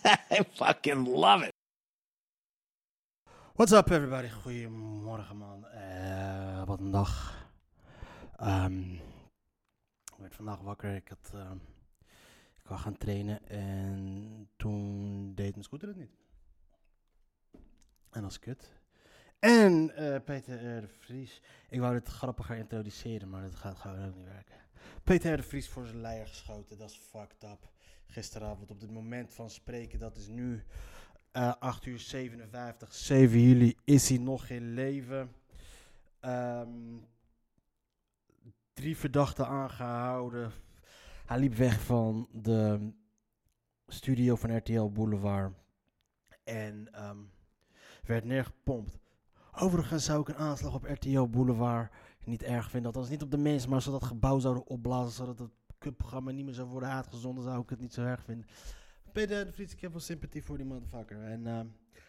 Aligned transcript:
I 0.30 0.42
fucking 0.54 1.06
love 1.06 1.42
it. 1.42 1.52
What's 3.54 3.72
up 3.72 3.90
everybody? 3.90 4.28
Goedemorgen 4.28 5.36
man. 5.36 5.66
Eh, 5.66 6.64
wat 6.64 6.80
een 6.80 6.90
dag. 6.90 7.44
Ehm, 8.36 8.92
ik 10.04 10.18
werd 10.18 10.34
vandaag 10.34 10.60
wakker. 10.60 10.94
Ik 10.94 11.08
had, 11.08 11.30
ehm, 11.34 11.56
ik 12.56 12.66
wou 12.66 12.80
gaan 12.80 12.96
trainen 12.96 13.48
en 13.48 14.48
toen 14.56 15.34
deed 15.34 15.50
mijn 15.50 15.64
scooter 15.64 15.88
het 15.88 15.96
niet. 15.96 16.16
En 18.10 18.22
dat 18.22 18.30
is 18.30 18.38
kut. 18.38 18.78
En 19.38 19.96
eh, 19.96 20.20
Peter 20.24 20.80
de 20.80 20.88
Vries. 20.88 21.40
Ik 21.68 21.80
wou 21.80 21.92
dit 21.92 22.08
grappiger 22.08 22.56
introduceren, 22.56 23.28
maar 23.28 23.42
dat 23.42 23.54
gaat 23.54 23.78
gewoon 23.78 24.06
ook 24.06 24.14
niet 24.14 24.26
werken. 24.26 24.56
Peter 25.04 25.36
de 25.36 25.42
Vries 25.42 25.68
voor 25.68 25.86
zijn 25.86 26.00
leier 26.00 26.26
geschoten. 26.26 26.78
Dat 26.78 26.90
is 26.90 26.96
fucked 26.96 27.42
up. 27.44 27.68
Gisteravond 28.06 28.70
op 28.70 28.80
het 28.80 28.90
moment 28.90 29.34
van 29.34 29.50
spreken, 29.50 29.98
dat 29.98 30.16
is 30.16 30.26
nu 30.26 30.64
eh 31.32 31.54
8 31.58 31.86
uur 31.86 31.98
57, 31.98 32.94
7 32.94 33.40
juli, 33.40 33.76
is 33.84 34.08
hij 34.08 34.18
nog 34.18 34.48
in 34.48 34.74
leven. 34.74 35.32
Ehm, 36.20 36.98
drie 38.72 38.96
verdachten 38.96 39.46
aangehouden. 39.46 40.52
Hij 41.26 41.38
liep 41.38 41.54
weg 41.54 41.80
van 41.80 42.28
de 42.32 42.92
studio 43.86 44.36
van 44.36 44.56
RTL 44.56 44.88
Boulevard. 44.88 45.52
En 46.44 46.88
ehm, 46.92 47.18
werd 48.04 48.24
neergepompt. 48.24 48.98
Overigens 49.52 50.04
zou 50.04 50.20
ik 50.20 50.28
een 50.28 50.36
aanslag 50.36 50.74
op 50.74 50.84
RTL 50.84 51.26
Boulevard 51.26 51.92
niet 52.24 52.42
erg 52.42 52.70
vinden. 52.70 52.92
Althans 52.92 53.10
niet 53.10 53.22
op 53.22 53.30
de 53.30 53.38
mensen, 53.38 53.70
maar 53.70 53.82
ze 53.82 53.90
dat 53.90 54.04
gebouw 54.04 54.38
zouden 54.38 54.66
opblazen, 54.66 55.12
zodat 55.12 55.38
het 55.38 55.50
kutprogramma 55.78 56.30
niet 56.30 56.44
meer 56.44 56.54
zou 56.54 56.68
worden 56.68 56.88
uitgezonden, 56.88 57.44
zou 57.44 57.62
ik 57.62 57.70
het 57.70 57.80
niet 57.80 57.94
zo 57.94 58.02
erg 58.02 58.24
vinden. 58.24 58.46
Peter 59.12 59.44
de 59.44 59.52
Vries, 59.52 59.72
ik 59.72 59.80
heb 59.80 59.90
wel 59.90 60.00
sympathie 60.00 60.44
voor 60.44 60.56
die 60.56 60.66
motherfucker. 60.66 61.22
En 61.22 61.46
ehm, 61.46 61.66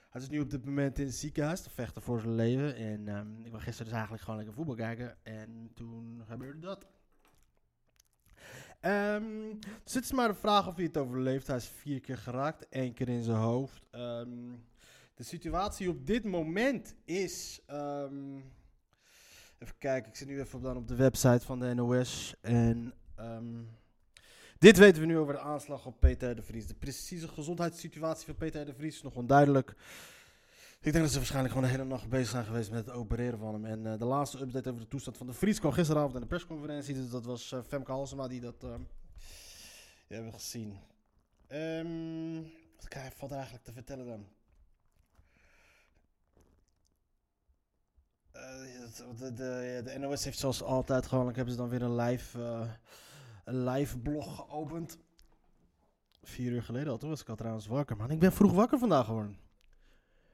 hij 0.10 0.22
is 0.22 0.30
nu 0.30 0.40
op 0.40 0.50
dit 0.50 0.66
moment 0.66 1.00
in 1.00 1.06
het 1.06 1.16
ziekenhuis 1.16 1.62
te 1.62 1.70
vechten 1.70 2.02
voor 2.02 2.20
zijn 2.20 2.36
leven. 2.36 2.76
En 2.76 3.08
ehm, 3.08 3.44
ik 3.44 3.52
was 3.52 3.64
gisteren 3.64 3.86
dus 3.86 3.94
eigenlijk 3.94 4.24
gewoon 4.24 4.38
lekker 4.38 4.56
voetbal 4.56 4.76
kijken. 4.76 5.18
En 5.24 5.72
toen 5.76 6.24
gebeurde 6.28 6.60
dat. 6.60 6.88
Ehm, 8.80 9.60
dus 9.84 9.94
het 9.94 10.04
is 10.04 10.12
maar 10.12 10.28
de 10.28 10.34
vraag 10.34 10.68
of 10.68 10.76
hij 10.76 10.86
het 10.86 10.98
overleeft. 10.98 11.48
Hij 11.48 11.56
is 11.56 11.68
vier 11.68 12.00
keer 12.00 12.18
geraakt, 12.18 12.70
één 12.70 12.94
keer 12.94 13.10
in 13.10 13.24
zijn 13.24 13.38
hoofd. 13.38 13.88
Ehm, 13.92 14.30
de 15.14 15.24
situatie 15.24 15.90
op 15.90 16.06
dit 16.06 16.24
moment 16.24 16.96
is... 17.06 17.62
even 19.62 19.78
kijken, 19.78 20.10
ik 20.12 20.16
zit 20.18 20.28
nu 20.28 20.40
even 20.40 20.58
op, 20.58 20.64
dan 20.64 20.78
op 20.78 20.88
de 20.88 20.96
website 20.96 21.46
van 21.46 21.60
de 21.60 21.74
NOS. 21.74 22.36
En... 22.42 22.94
ehm, 23.16 23.64
dit 24.58 24.78
weten 24.78 25.02
we 25.02 25.08
nu 25.08 25.18
over 25.18 25.34
de 25.34 25.40
aanslag 25.40 25.86
op 25.86 26.00
Peter 26.00 26.36
de 26.36 26.42
Vries. 26.42 26.68
De 26.68 26.74
precieze 26.74 27.28
gezondheidssituatie 27.28 28.26
van 28.26 28.36
Peter 28.36 28.66
de 28.66 28.74
Vries 28.74 28.96
is 28.96 29.02
nog 29.02 29.16
onduidelijk. 29.16 29.70
Ik 30.82 30.92
denk 30.92 31.04
dat 31.04 31.10
ze 31.12 31.18
waarschijnlijk 31.18 31.54
gewoon 31.54 31.70
de 31.70 31.76
hele 31.78 31.90
nacht 31.90 32.10
bezig 32.10 32.30
zijn 32.30 32.46
geweest 32.46 32.72
met 32.72 32.86
het 32.86 32.96
opereren 32.96 33.40
van 33.40 33.54
hem. 33.54 33.66
En 33.66 33.86
eh, 33.94 34.00
de 34.00 34.06
laatste 34.06 34.42
update 34.42 34.70
over 34.70 34.82
de 34.82 34.88
toestand 34.88 35.18
van 35.18 35.28
de 35.28 35.34
Vries 35.34 35.60
kwam 35.60 35.72
gisteravond 35.72 36.14
in 36.16 36.22
de 36.22 36.28
persconferentie. 36.28 36.94
Dus 36.96 37.10
dat 37.10 37.26
was 37.26 37.52
eh, 37.52 37.60
Femke 37.68 37.92
Halsema 37.92 38.28
die 38.28 38.42
dat 38.42 38.60
die 38.60 38.70
hebben 40.08 40.34
gezien. 40.34 40.78
Ehm, 41.48 42.42
wat 42.76 43.14
valt 43.16 43.32
er 43.32 43.38
eigenlijk 43.38 43.66
te 43.66 43.74
vertellen 43.74 44.06
dan? 44.06 44.28
Eh, 48.31 48.31
het- 48.31 48.31
de, 49.18 49.34
de, 49.34 49.82
de 49.84 50.00
NOS 50.00 50.24
heeft 50.24 50.40
zoals 50.40 50.64
altijd 50.64 51.08
gewoon, 51.08 51.26
hebben 51.26 51.52
ze 51.52 51.60
dan 51.60 51.70
weer 51.70 51.82
een 51.82 51.96
live, 51.96 52.44
eh, 52.44 52.70
een 53.46 53.64
live 53.64 53.98
blog 53.98 54.36
geopend. 54.36 54.98
Vier 56.24 56.52
uur 56.52 56.64
geleden 56.64 56.92
al, 56.92 56.98
toen 56.98 57.10
was 57.10 57.22
ik 57.22 57.30
al 57.30 57.36
trouwens 57.36 57.68
wakker. 57.68 57.98
Man, 57.98 58.12
ik 58.12 58.20
ben 58.20 58.32
vroeg 58.34 58.54
wakker 58.54 58.80
vandaag 58.80 59.06
geworden. 59.06 59.38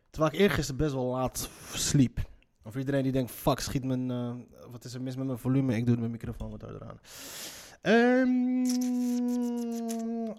Terwijl 0.10 0.34
ik 0.34 0.40
eergisteren 0.40 0.82
best 0.82 0.94
wel 0.94 1.06
laat 1.06 1.50
sliep. 1.74 2.20
Of 2.64 2.76
iedereen 2.76 3.04
die 3.04 3.12
denkt, 3.12 3.32
fuck, 3.32 3.60
schiet 3.60 3.84
mijn... 3.84 4.12
eh, 4.12 4.36
wat 4.72 4.84
is 4.84 4.94
er 4.94 5.02
mis 5.02 5.16
met 5.16 5.26
mijn 5.26 5.38
volume? 5.38 5.76
Ik 5.76 5.86
doe 5.86 5.98
mijn 5.98 6.12
microfoon 6.12 6.50
wat 6.50 6.62
harder 6.62 6.84
aan. 6.84 7.00
Ehm, 7.82 8.66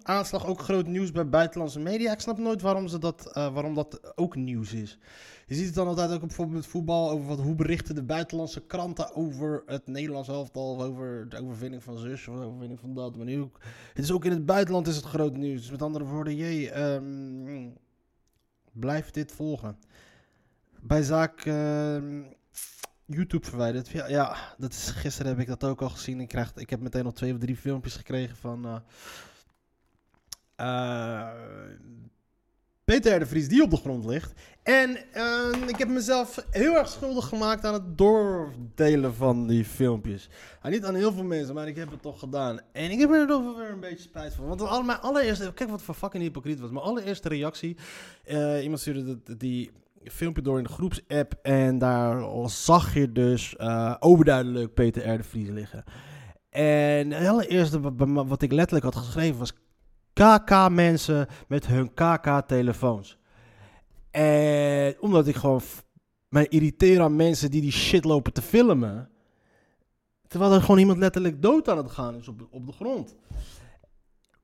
aanslag 0.01 0.45
ook 0.45 0.59
groot 0.59 0.87
nieuws 0.87 1.11
bij 1.11 1.29
buitenlandse 1.29 1.79
media. 1.79 2.11
Ik 2.11 2.19
snap 2.19 2.37
nooit 2.37 2.61
waarom, 2.61 2.87
ze 2.87 2.99
dat, 2.99 3.31
eh, 3.33 3.53
waarom 3.53 3.73
dat 3.73 4.17
ook 4.17 4.35
nieuws 4.35 4.73
is. 4.73 4.99
Je 5.47 5.55
ziet 5.55 5.65
het 5.65 5.75
dan 5.75 5.87
altijd 5.87 6.11
ook 6.11 6.19
bijvoorbeeld 6.19 6.57
met 6.57 6.67
voetbal 6.67 7.09
over 7.09 7.27
wat, 7.27 7.39
hoe 7.39 7.55
berichten 7.55 7.95
de 7.95 8.03
buitenlandse 8.03 8.65
kranten 8.65 9.15
over 9.15 9.63
het 9.65 9.87
Nederlands 9.87 10.27
elftal, 10.29 10.83
over 10.83 11.29
de 11.29 11.41
overwinning 11.41 11.83
van 11.83 11.97
zus 11.97 12.27
of 12.27 12.35
de 12.35 12.43
overwinning 12.43 12.79
van 12.79 12.93
dat. 12.93 13.15
Maar 13.15 13.25
nu 13.25 13.39
ook, 13.39 13.59
het 13.93 14.03
is 14.03 14.11
ook 14.11 14.25
in 14.25 14.31
het 14.31 14.45
buitenland 14.45 14.87
is 14.87 14.95
het 14.95 15.05
groot 15.05 15.37
nieuws. 15.37 15.61
Dus 15.61 15.71
met 15.71 15.81
andere 15.81 16.05
woorden, 16.05 16.35
jee, 16.35 16.71
ehm, 16.71 17.69
blijf 18.71 19.11
dit 19.11 19.31
volgen. 19.31 19.77
Bij 20.81 21.03
zaak 21.03 21.45
ehm, 21.45 22.21
YouTube 23.09 23.45
verwijderd. 23.45 23.89
Ja, 23.89 24.07
ja, 24.07 24.35
dat 24.57 24.71
is, 24.71 24.89
gisteren 24.89 25.31
heb 25.31 25.39
ik 25.39 25.47
dat 25.47 25.63
ook 25.63 25.81
al 25.81 25.89
gezien. 25.89 26.19
Ik, 26.19 26.27
krijg, 26.27 26.51
ik 26.55 26.69
heb 26.69 26.79
meteen 26.79 27.05
al 27.05 27.11
twee 27.11 27.33
of 27.33 27.39
drie 27.39 27.55
filmpjes 27.55 27.95
gekregen 27.95 28.35
van... 28.35 28.65
eh, 28.65 28.75
eh, 30.55 31.27
Peter 32.83 33.19
de 33.19 33.25
Vries 33.25 33.47
die 33.47 33.63
op 33.63 33.69
de 33.69 33.77
grond 33.77 34.05
ligt. 34.05 34.33
En 34.63 34.97
eh, 35.13 35.67
ik 35.67 35.77
heb 35.77 35.87
mezelf 35.87 36.45
heel 36.49 36.75
erg 36.77 36.89
schuldig 36.89 37.27
gemaakt 37.27 37.65
aan 37.65 37.73
het 37.73 37.97
doordelen 37.97 39.15
van 39.15 39.47
die 39.47 39.65
filmpjes. 39.65 40.29
Ah, 40.61 40.71
niet 40.71 40.85
aan 40.85 40.95
heel 40.95 41.11
veel 41.13 41.23
mensen, 41.23 41.55
maar 41.55 41.67
ik 41.67 41.75
heb 41.75 41.91
het 41.91 42.01
toch 42.01 42.19
gedaan. 42.19 42.59
En 42.71 42.91
ik 42.91 42.99
heb 42.99 43.11
er 43.11 43.27
wel 43.27 43.57
weer 43.57 43.69
een 43.69 43.79
beetje 43.79 44.03
spijt 44.03 44.33
van. 44.33 44.45
Want 44.47 44.85
mijn 44.85 44.99
allereerste... 44.99 45.53
Kijk 45.53 45.69
wat 45.69 45.81
voor 45.81 45.95
fucking 45.95 46.23
hypocriet 46.23 46.59
was. 46.59 46.69
Mijn 46.71 46.85
allereerste 46.85 47.29
reactie... 47.29 47.77
eh, 48.23 48.63
iemand 48.63 48.79
stuurde 48.79 49.19
dat- 49.23 49.39
die 49.39 49.71
filmpje 50.09 50.41
door 50.41 50.57
in 50.57 50.63
de 50.63 50.69
groepsapp. 50.69 51.33
En 51.41 51.77
daar 51.77 52.23
zag 52.49 52.93
je 52.93 53.11
dus 53.11 53.55
eh, 53.55 53.95
overduidelijk 53.99 54.73
Peter 54.73 55.13
R. 55.13 55.23
Vries 55.23 55.49
liggen. 55.49 55.83
En 56.49 57.11
het 57.11 57.27
allereerste 57.27 57.79
wat, 58.27 58.41
ik 58.41 58.51
letterlijk 58.51 58.85
had 58.85 58.95
geschreven 59.03 59.39
was... 59.39 59.53
KK-mensen 60.13 61.27
met 61.47 61.67
hun 61.67 61.93
KK-telefoons. 61.93 63.17
En 64.11 64.95
omdat 64.99 65.27
ik 65.27 65.35
gewoon 65.35 65.61
mij 66.29 66.47
irriteer 66.47 67.01
aan 67.01 67.15
mensen 67.15 67.51
die 67.51 67.61
die 67.61 67.71
shit 67.71 68.03
lopen 68.03 68.33
te 68.33 68.41
filmen. 68.41 69.09
Terwijl 70.27 70.53
er 70.53 70.61
gewoon 70.61 70.79
iemand 70.79 70.97
letterlijk 70.97 71.41
dood 71.41 71.69
aan 71.69 71.77
het 71.77 71.91
gaan 71.91 72.15
is 72.15 72.27
op, 72.27 72.39
de- 72.39 72.47
op 72.51 72.65
de 72.65 72.71
grond. 72.71 73.15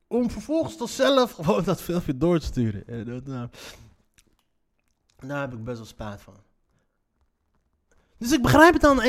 Om 0.07 0.29
vervolgens 0.31 0.77
toch 0.77 0.89
zelf 0.89 1.31
gewoon 1.31 1.63
dat 1.63 1.81
filmpje 1.81 2.17
door 2.17 2.39
te 2.39 2.45
sturen. 2.45 2.87
En 2.87 3.21
nou, 3.25 3.49
daar 5.27 5.41
heb 5.41 5.53
ik 5.53 5.63
best 5.63 5.77
wel 5.77 5.85
spijt 5.85 6.21
van. 6.21 6.33
Dus 8.17 8.31
ik 8.31 8.41
begrijp 8.41 8.73
het 8.73 8.81
dan. 8.81 9.01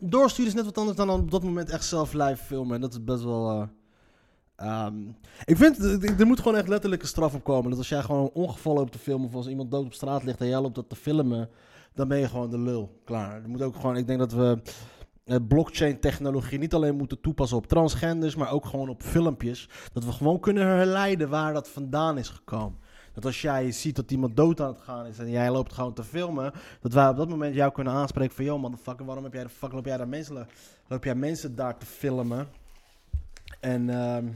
doorsturen 0.00 0.50
is 0.50 0.54
net 0.56 0.64
wat 0.64 0.78
anders 0.78 0.96
dan 0.96 1.10
op 1.10 1.30
dat 1.30 1.42
moment 1.42 1.70
echt 1.70 1.84
zelf 1.84 2.12
live 2.12 2.44
filmen. 2.44 2.74
En 2.74 2.80
dat 2.80 2.92
is 2.92 3.04
best 3.04 3.22
wel... 3.22 3.50
eh, 3.50 3.68
Ehm, 4.56 5.08
ik 5.44 5.56
vind, 5.56 5.78
er 6.20 6.26
moet 6.26 6.40
gewoon 6.40 6.56
echt 6.56 6.68
letterlijke 6.68 7.06
straf 7.06 7.34
op 7.34 7.44
komen. 7.44 7.70
Dat 7.70 7.78
als 7.78 7.88
jij 7.88 8.02
gewoon 8.02 8.22
een 8.22 8.30
ongeval 8.32 8.74
loopt 8.74 8.92
te 8.92 8.98
filmen 8.98 9.28
of 9.28 9.34
als 9.34 9.48
iemand 9.48 9.70
dood 9.70 9.84
op 9.84 9.94
straat 9.94 10.24
ligt 10.24 10.40
en 10.40 10.48
jij 10.48 10.60
loopt 10.60 10.74
dat 10.74 10.88
te 10.88 10.96
filmen, 10.96 11.48
dan 11.94 12.08
ben 12.08 12.18
je 12.18 12.28
gewoon 12.28 12.50
de 12.50 12.58
lul. 12.58 13.00
Klaar. 13.04 13.42
Er 13.42 13.48
moet 13.48 13.62
ook 13.62 13.74
gewoon, 13.76 13.96
ik 13.96 14.06
denk 14.06 14.18
dat 14.18 14.32
we 14.32 14.62
eh, 15.24 15.36
blockchain 15.48 16.00
technologie 16.00 16.58
niet 16.58 16.74
alleen 16.74 16.96
moeten 16.96 17.20
toepassen 17.20 17.56
op 17.56 17.66
transgenders, 17.66 18.34
maar 18.34 18.50
ook 18.50 18.66
gewoon 18.66 18.88
op 18.88 19.02
filmpjes. 19.02 19.68
Dat 19.92 20.04
we 20.04 20.12
gewoon 20.12 20.40
kunnen 20.40 20.66
herleiden 20.66 21.28
waar 21.28 21.52
dat 21.52 21.68
vandaan 21.68 22.18
is 22.18 22.28
gekomen. 22.28 22.78
Dat 23.14 23.24
als 23.24 23.40
jij 23.42 23.72
ziet 23.72 23.96
dat 23.96 24.10
iemand 24.10 24.36
dood 24.36 24.60
aan 24.60 24.68
het 24.68 24.80
gaan 24.80 25.06
is 25.06 25.18
en 25.18 25.30
jij 25.30 25.50
loopt 25.50 25.72
gewoon 25.72 25.94
te 25.94 26.04
filmen, 26.04 26.52
dat 26.80 26.92
wij 26.92 27.08
op 27.08 27.16
dat 27.16 27.28
moment 27.28 27.54
jou 27.54 27.72
kunnen 27.72 27.92
aanspreken 27.92 28.34
van, 28.34 28.44
yo 28.44 28.58
motherfucker, 28.58 29.06
waarom 29.06 29.24
heb 29.24 29.32
jij 29.32 29.42
de 29.42 29.48
fuck 29.48 29.72
loop 29.72 29.84
jij 29.84 29.96
daar 29.96 30.08
mensen, 30.08 30.48
loop 30.86 31.04
jij 31.04 31.14
mensen 31.14 31.54
daar 31.56 31.78
te 31.78 31.86
filmen? 31.86 32.48
En 33.60 33.90
ehm, 33.90 34.28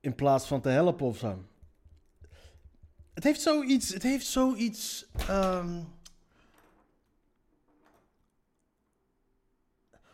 in 0.00 0.14
plaats 0.14 0.46
van 0.46 0.60
te 0.60 0.68
helpen 0.68 1.06
of 1.06 1.18
zo. 1.18 1.44
Het 3.14 3.24
heeft 3.24 3.40
zoiets. 3.40 3.88
Het 3.88 4.02
heeft 4.02 4.26
zoiets. 4.26 5.06
ehm, 5.28 5.80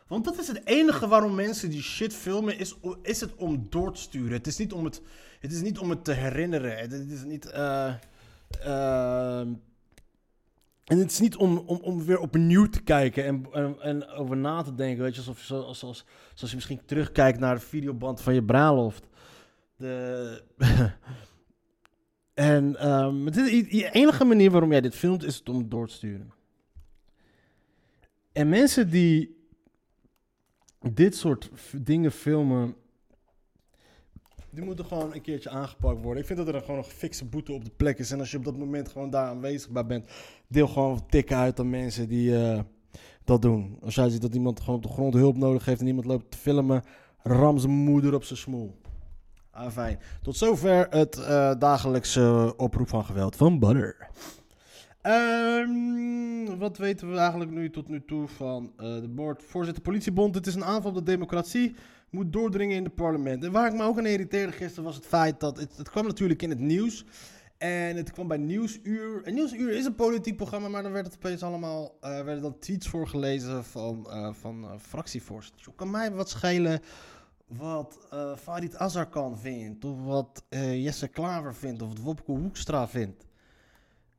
Want 0.07 0.25
dat 0.25 0.39
is 0.39 0.47
het 0.47 0.65
enige 0.65 1.07
waarom 1.07 1.35
mensen 1.35 1.69
die 1.69 1.81
shit 1.81 2.13
filmen, 2.13 2.59
is, 2.59 2.75
is 3.01 3.19
het 3.19 3.35
om 3.35 3.67
door 3.69 3.93
te 3.93 4.01
sturen. 4.01 4.31
Het 4.31 4.47
is 4.47 4.57
niet 4.57 4.73
om 4.73 4.85
het 4.85 5.01
Het 5.39 5.51
is 5.51 5.61
niet 5.61 5.77
om 5.77 5.89
het 5.89 6.03
te 6.03 6.11
herinneren. 6.11 6.77
Het, 6.77 6.91
is 6.93 7.23
niet. 7.23 7.45
eh, 7.45 7.93
ehm, 8.59 9.53
en 10.83 10.97
het 10.97 11.11
is 11.11 11.19
niet 11.19 11.35
om, 11.35 11.57
om, 11.57 11.79
om 11.81 12.05
weer 12.05 12.19
opnieuw 12.19 12.69
te 12.69 12.83
kijken 12.83 13.25
en, 13.25 13.45
en, 13.51 13.81
en 13.81 14.07
over 14.07 14.37
na 14.37 14.61
te 14.61 14.75
denken. 14.75 15.03
Weet 15.03 15.13
je, 15.13 15.19
alsof, 15.19 15.39
zoals, 15.39 15.79
zoals, 15.79 16.05
zoals 16.33 16.49
je 16.49 16.55
misschien 16.55 16.85
terugkijkt 16.85 17.39
naar 17.39 17.55
de 17.55 17.61
videoband 17.61 18.21
van 18.21 18.33
je 18.33 18.43
bruiloft. 18.43 19.07
De, 19.75 20.43
en 22.33 22.75
is, 23.35 23.69
de 23.69 23.89
enige 23.91 24.23
manier 24.23 24.51
waarom 24.51 24.71
jij 24.71 24.81
dit 24.81 24.95
filmt 24.95 25.23
is 25.23 25.35
het 25.35 25.49
om 25.49 25.57
het 25.57 25.71
door 25.71 25.87
te 25.87 25.93
sturen. 25.93 26.33
En 28.31 28.49
mensen 28.49 28.89
die 28.89 29.37
dit 30.79 31.15
soort 31.15 31.51
dingen 31.77 32.11
filmen, 32.11 32.75
die 34.57 34.65
moeten 34.65 34.85
gewoon 34.85 35.13
een 35.13 35.21
keertje 35.21 35.49
aangepakt 35.49 36.01
worden. 36.01 36.21
Ik 36.21 36.27
vind 36.27 36.45
dat 36.45 36.55
er 36.55 36.61
gewoon 36.61 36.77
een 36.77 36.83
fikse 36.83 37.25
boete 37.25 37.53
op 37.53 37.65
de 37.65 37.71
plek 37.77 37.99
is. 37.99 38.11
En 38.11 38.19
als 38.19 38.31
je 38.31 38.37
op 38.37 38.43
dat 38.45 38.57
moment 38.57 38.89
gewoon 38.89 39.09
daar 39.09 39.27
aanwezig 39.27 39.69
bij 39.69 39.85
bent, 39.85 40.09
deel 40.47 40.67
gewoon 40.67 41.05
tikken 41.09 41.37
uit 41.37 41.59
aan 41.59 41.69
mensen 41.69 42.07
die 42.07 42.37
eh, 42.37 42.59
dat 43.23 43.41
doen. 43.41 43.77
Als 43.81 43.95
jij 43.95 44.09
ziet 44.09 44.21
dat 44.21 44.33
iemand 44.33 44.59
gewoon 44.59 44.75
op 44.75 44.81
de 44.81 44.89
grond 44.89 45.13
hulp 45.13 45.37
nodig 45.37 45.65
heeft 45.65 45.81
en 45.81 45.87
iemand 45.87 46.05
loopt 46.05 46.31
te 46.31 46.37
filmen, 46.37 46.83
ram 47.23 47.57
zijn 47.57 47.71
moeder 47.71 48.13
op 48.13 48.23
zijn 48.23 48.39
smoel. 48.39 48.75
Ah, 49.51 49.71
fijn. 49.71 49.99
Tot 50.21 50.37
zover 50.37 50.87
het 50.89 51.17
eh, 51.17 51.53
dagelijkse 51.59 52.53
oproep 52.57 52.89
van 52.89 53.05
geweld 53.05 53.35
van 53.35 53.59
Butter. 53.59 54.09
Ehm, 55.01 56.57
wat 56.57 56.77
weten 56.77 57.11
we 57.11 57.17
eigenlijk 57.17 57.51
nu 57.51 57.69
tot 57.69 57.87
nu 57.87 58.05
toe 58.05 58.27
van 58.27 58.71
eh, 58.77 58.95
de 58.95 59.09
board? 59.09 59.43
Voorzitter 59.43 59.83
Politiebond, 59.83 60.35
het 60.35 60.47
is 60.47 60.55
een 60.55 60.65
aanval 60.65 60.91
op 60.91 60.97
de 60.97 61.03
democratie. 61.03 61.75
Moet 62.09 62.33
doordringen 62.33 62.75
in 62.75 62.83
het 62.83 62.95
parlement. 62.95 63.43
En 63.43 63.51
waar 63.51 63.67
ik 63.67 63.73
me 63.73 63.83
ook 63.83 63.97
aan 63.97 64.05
irriteerde 64.05 64.51
gisteren 64.51 64.83
was 64.83 64.95
het 64.95 65.05
feit 65.05 65.39
dat... 65.39 65.57
Het, 65.57 65.77
het 65.77 65.89
kwam 65.89 66.05
natuurlijk 66.05 66.41
in 66.41 66.49
het 66.49 66.59
nieuws. 66.59 67.05
En 67.57 67.95
het 67.95 68.11
kwam 68.11 68.27
bij 68.27 68.37
Nieuwsuur. 68.37 69.23
En 69.23 69.33
Nieuwsuur 69.33 69.71
is 69.71 69.85
een 69.85 69.95
politiek 69.95 70.35
programma, 70.35 70.67
maar 70.67 70.83
dan 70.83 70.91
werd 70.91 71.05
het 71.05 71.15
opeens 71.15 71.43
allemaal... 71.43 71.97
eh, 72.01 72.09
werden 72.09 72.41
dan 72.41 72.59
tweets 72.59 72.87
voorgelezen 72.87 73.63
van, 73.63 74.09
eh, 74.09 74.33
van 74.33 74.63
eh, 74.63 74.79
fractievoorzitters. 74.79 75.67
Kan 75.75 75.91
mij 75.91 76.11
wat 76.11 76.29
schelen 76.29 76.81
wat 77.47 78.07
Farid 78.37 78.77
Azarkan 78.77 79.37
vindt? 79.37 79.85
Of 79.85 80.03
wat 80.03 80.43
Jesse 80.49 81.07
Klaver 81.07 81.55
vindt? 81.55 81.81
Of 81.81 81.87
wat 81.87 81.99
Wopke 81.99 82.31
Hoekstra 82.31 82.87
vindt? 82.87 83.25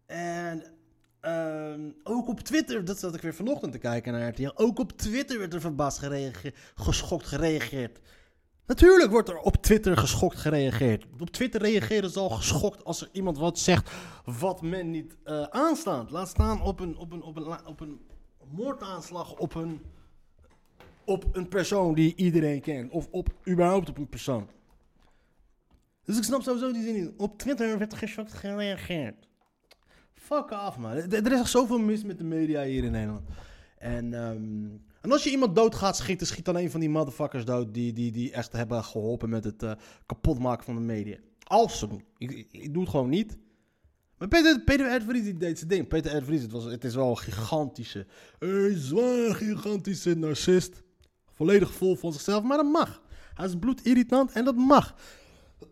En 0.06 0.77
ehm, 1.20 1.90
ook 2.02 2.28
op 2.28 2.40
Twitter, 2.40 2.84
dat 2.84 2.98
zat 2.98 3.14
ik 3.14 3.20
weer 3.20 3.34
vanochtend 3.34 3.72
te 3.72 3.78
kijken 3.78 4.12
naar 4.12 4.28
RTL. 4.28 4.52
Ook 4.54 4.78
op 4.78 4.92
Twitter 4.92 5.38
werd 5.38 5.54
er 5.54 5.60
verbaasd 5.60 5.98
gereageerd, 5.98 6.56
geschokt 6.74 7.26
gereageerd. 7.26 8.00
Natuurlijk 8.68 9.10
wordt 9.10 9.28
er 9.28 9.38
op 9.38 9.56
Twitter 9.56 9.96
geschokt 9.96 10.36
gereageerd. 10.36 11.06
Op 11.20 11.30
Twitter 11.30 11.60
reageren 11.60 12.10
ze 12.10 12.18
al 12.18 12.30
geschokt 12.30 12.84
als 12.84 13.00
er 13.00 13.08
iemand 13.12 13.38
wat 13.38 13.58
zegt 13.58 13.90
wat 14.24 14.62
men 14.62 14.90
niet 14.90 15.16
eh, 15.24 15.42
aanstaat. 15.42 16.10
Laat 16.10 16.28
staan 16.28 16.62
op 16.62 16.80
een, 16.80 16.96
op, 16.96 17.12
een, 17.12 17.22
op, 17.22 17.36
een, 17.36 17.66
op 17.66 17.80
een 17.80 18.00
moordaanslag 18.50 19.34
op 19.36 19.54
een, 19.54 19.80
op 21.04 21.24
een 21.32 21.48
persoon 21.48 21.94
die 21.94 22.14
iedereen 22.16 22.60
kent. 22.60 22.92
Of 22.92 23.08
op, 23.10 23.28
überhaupt 23.48 23.88
op 23.88 23.98
een 23.98 24.08
persoon. 24.08 24.48
Dus 26.04 26.16
ik 26.16 26.24
snap 26.24 26.42
sowieso 26.42 26.72
die 26.72 26.82
zin 26.82 26.94
niet. 26.94 27.12
Op 27.16 27.38
Twitter 27.38 27.78
werd 27.78 27.94
geschokt 27.94 28.32
gereageerd. 28.32 29.27
Fuck 30.28 30.50
af, 30.50 30.78
man. 30.78 30.90
Er 30.90 31.32
is 31.32 31.38
echt 31.38 31.50
zoveel 31.50 31.78
mis 31.78 32.04
met 32.04 32.18
de 32.18 32.24
media 32.24 32.62
hier 32.62 32.84
in 32.84 32.92
Nederland. 32.92 33.28
En, 33.78 34.14
ehm, 34.14 35.10
als 35.12 35.24
je 35.24 35.30
iemand 35.30 35.56
dood 35.56 35.74
gaat 35.74 35.96
schieten, 35.96 36.26
schiet 36.26 36.44
dan 36.44 36.56
een 36.56 36.70
van 36.70 36.80
die 36.80 36.88
motherfuckers 36.88 37.44
dood 37.44 37.74
die, 37.74 37.92
die, 37.92 38.12
die 38.12 38.32
echt 38.32 38.52
hebben 38.52 38.84
geholpen 38.84 39.28
met 39.28 39.44
het 39.44 39.62
eh, 39.62 39.72
kapotmaken 40.06 40.64
van 40.64 40.74
de 40.74 40.80
media. 40.80 41.16
Als 41.42 41.78
ze 41.78 41.88
doen. 41.88 42.04
Ik, 42.18 42.72
doe 42.72 42.82
het 42.82 42.90
gewoon 42.90 43.08
niet. 43.08 43.38
Maar 44.18 44.28
Peter, 44.28 44.60
Peter 44.60 44.96
R. 44.96 45.02
Vries 45.02 45.34
deed 45.38 45.58
zijn 45.58 45.70
ding. 45.70 45.88
Peter 45.88 46.16
R. 46.16 46.24
Vries, 46.24 46.42
het, 46.42 46.52
was, 46.52 46.64
het 46.64 46.84
is 46.84 46.94
wel 46.94 47.10
een 47.10 47.18
gigantische, 47.18 48.06
een 48.38 48.76
zwaar 48.76 49.34
gigantische 49.34 50.14
narcist. 50.14 50.82
Volledig 51.34 51.72
vol 51.72 51.96
van 51.96 52.12
zichzelf, 52.12 52.42
maar 52.42 52.56
dat 52.56 52.72
mag. 52.72 53.02
Hij 53.34 53.46
is 53.46 53.58
bloedirritant 53.58 54.32
en 54.32 54.44
dat 54.44 54.56
mag. 54.56 54.94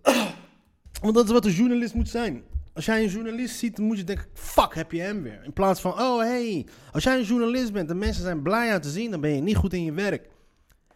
Want 1.03 1.15
dat 1.15 1.25
is 1.25 1.33
wat 1.33 1.45
een 1.45 1.53
journalist 1.53 1.95
moet 1.95 2.09
zijn. 2.09 2.43
Als 2.77 2.85
jij 2.85 3.03
een 3.03 3.09
journalist 3.09 3.57
ziet, 3.57 3.77
dan 3.77 3.85
moet 3.85 3.99
je 3.99 4.05
denken, 4.05 4.27
fuck, 4.33 4.75
heb 4.75 4.93
je 4.93 5.01
hem 5.01 5.23
weer. 5.23 5.45
In 5.45 5.53
plaats 5.53 5.81
van, 5.81 5.93
oh 5.93 6.19
hey, 6.19 6.67
als 6.93 7.05
jij 7.05 7.19
een 7.19 7.25
journalist 7.25 7.73
bent 7.73 7.91
en 7.91 7.99
mensen 7.99 8.23
zijn 8.23 8.43
blij 8.43 8.73
aan 8.73 8.81
te 8.81 8.91
zien, 8.91 9.11
dan 9.11 9.21
ben 9.21 9.31
je 9.31 9.41
niet 9.41 9.57
goed 9.57 9.73
in 9.73 9.85
je 9.85 9.93
werk. 9.93 10.29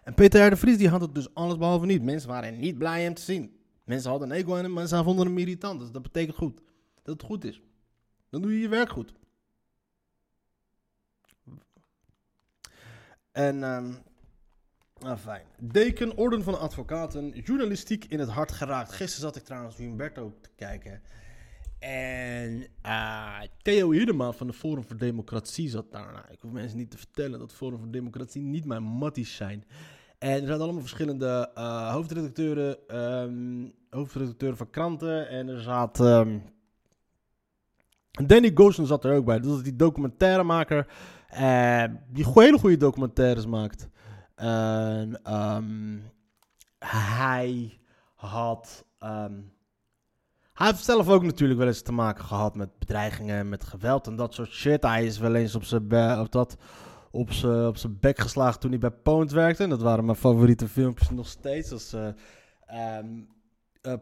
En 0.05 0.15
Peter 0.15 0.47
R. 0.47 0.51
de 0.51 0.57
Vries, 0.57 0.77
die 0.77 0.89
had 0.89 1.01
het 1.01 1.15
dus 1.15 1.35
alles 1.35 1.57
behalve 1.57 1.87
niet. 1.87 2.03
Mensen 2.03 2.29
waren 2.29 2.59
niet 2.59 2.79
blij 2.79 3.03
hem 3.03 3.15
te 3.15 3.23
zien. 3.23 3.57
Mensen 3.85 4.11
hadden 4.11 4.31
een 4.31 4.37
ego 4.37 4.69
maar 4.69 4.87
ze 4.87 5.03
vonden 5.03 5.27
hem 5.27 5.39
irritant. 5.39 5.81
Dus 5.81 5.91
dat 5.91 6.03
betekent 6.03 6.37
goed. 6.37 6.61
Dat 7.03 7.15
het 7.15 7.23
goed 7.23 7.45
is. 7.45 7.63
Dan 8.31 8.43
doe 8.43 8.53
je 8.53 8.61
je 8.61 8.69
werk 8.69 8.91
goed. 8.91 9.13
En, 13.33 13.63
ah, 14.99 15.19
fijn. 15.19 15.47
Deken, 15.59 16.17
Orden 16.17 16.43
van 16.43 16.61
Advocaten, 16.61 17.29
journalistiek 17.29 18.05
in 18.05 18.19
het 18.19 18.29
hart 18.29 18.53
geraakt. 18.53 18.93
Gisteren 18.93 19.27
zat 19.27 19.37
ik 19.37 19.45
trouwens 19.45 19.77
Humberto 19.77 20.35
te 20.41 20.51
kijken. 20.57 21.03
En 21.81 22.67
ah, 22.83 23.41
Theo 23.63 23.91
Hiddema 23.91 24.33
van 24.33 24.47
de 24.47 24.53
Forum 24.53 24.85
voor 24.85 24.97
Democratie 24.97 25.69
zat 25.69 25.93
daar. 25.93 26.13
Nou, 26.13 26.25
ik 26.31 26.41
hoef 26.41 26.53
mensen 26.53 26.79
niet 26.79 26.91
te 26.91 26.99
vertellen 26.99 27.39
dat 27.39 27.53
Forum 27.53 27.79
voor 27.79 27.91
Democratie 27.91 28.43
niet 28.43 28.65
mijn 28.65 28.83
matties 28.83 29.37
zijn. 29.37 29.65
En 30.19 30.41
er 30.41 30.47
zaten 30.47 30.63
allemaal 30.63 30.81
verschillende 30.81 31.51
eh, 31.55 31.93
hoofdredacteuren, 31.93 32.77
hoofdredacteuren 33.91 34.57
van 34.57 34.71
kranten. 34.71 35.29
En 35.29 35.49
er 35.49 35.61
zat... 35.61 36.01
ehm, 36.01 36.39
Danny 38.11 38.51
Goosen 38.55 38.87
zat 38.87 39.05
er 39.05 39.17
ook 39.17 39.25
bij. 39.25 39.41
Dat 39.41 39.57
is 39.57 39.63
die 39.63 39.77
documentairemaker 39.77 40.87
eh, 41.29 41.85
die 42.09 42.27
hele 42.35 42.59
goede 42.59 42.77
documentaires 42.77 43.47
maakt. 43.47 43.89
En 44.35 45.21
ehm, 45.23 45.99
hij 46.79 47.79
had... 48.15 48.85
hij 50.61 50.69
heeft 50.69 50.85
zelf 50.85 51.09
ook 51.09 51.23
natuurlijk 51.23 51.59
wel 51.59 51.69
eens 51.69 51.83
te 51.83 51.93
maken 51.93 52.25
gehad 52.25 52.57
met 52.57 52.79
bedreigingen, 52.79 53.49
met 53.49 53.65
geweld 53.65 54.07
en 54.07 54.17
dat 54.17 54.35
soort 54.35 54.51
shit. 54.51 54.83
Hij 54.83 55.05
is 55.05 55.19
wel 55.19 55.35
eens 55.35 55.55
op 55.55 55.65
zijn 55.65 55.89
op 56.21 56.33
dat, 56.33 56.57
op 57.11 57.33
zijn, 57.33 57.67
op 57.67 57.77
zijn 57.77 57.99
bek 58.01 58.19
geslagen 58.19 58.61
toen 58.61 58.71
hij 58.71 58.79
bij 58.79 58.91
Poont 58.91 59.31
werkte. 59.31 59.63
En 59.63 59.69
dat 59.69 59.83
waren 59.83 60.05
mijn 60.05 60.17
favoriete 60.17 60.69
filmpjes 60.69 61.11
nog 61.11 61.29
steeds. 61.29 61.73
Als, 61.73 61.93
eh, 61.93 62.09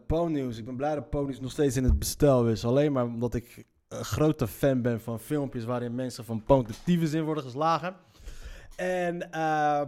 Poont 0.07 0.31
News. 0.31 0.57
Ik 0.57 0.65
ben 0.65 0.75
blij 0.75 0.95
dat 0.95 1.09
News 1.09 1.39
nog 1.39 1.51
steeds 1.51 1.75
in 1.75 1.83
het 1.83 1.99
bestel 1.99 2.47
is. 2.47 2.65
Alleen 2.65 2.91
maar 2.91 3.05
omdat 3.05 3.33
ik 3.33 3.65
een 3.87 4.05
grote 4.05 4.47
fan 4.47 4.81
ben 4.81 5.01
van 5.01 5.19
filmpjes 5.19 5.65
waarin 5.65 5.95
mensen 5.95 6.25
van 6.25 6.43
Poont 6.43 6.67
de 6.67 6.73
in 7.13 7.23
worden 7.23 7.43
geslagen. 7.43 7.95
En 8.75 9.31
eh 9.31 9.81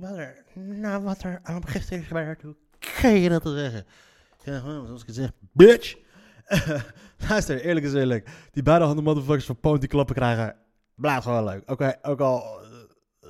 wel 0.00 0.18
er, 0.18 0.44
nou 0.54 1.02
wat 1.02 1.22
er 1.22 1.40
aan 1.42 1.66
gisteren 1.66 2.36
hoe 2.42 2.56
kan 3.00 3.14
je 3.14 3.28
dat 3.28 3.42
te 3.42 3.58
zeggen? 3.58 3.86
Zoals 4.56 5.00
ik 5.00 5.06
het 5.06 5.16
zeg, 5.16 5.30
bitch! 5.52 5.96
Luister, 7.28 7.60
eerlijk 7.60 7.86
is 7.86 7.92
eerlijk. 7.92 8.30
Die 8.50 8.62
beide 8.62 8.84
handen 8.84 9.04
motherfuckers 9.04 9.46
van 9.46 9.60
Poont 9.60 9.80
die 9.80 9.88
klappen 9.88 10.14
krijgen, 10.14 10.56
blijft 10.94 11.22
gewoon 11.22 11.44
leuk. 11.44 11.70
Oké, 11.70 11.98
ook 12.02 12.20
al 12.20 12.60
eh, 12.62 12.68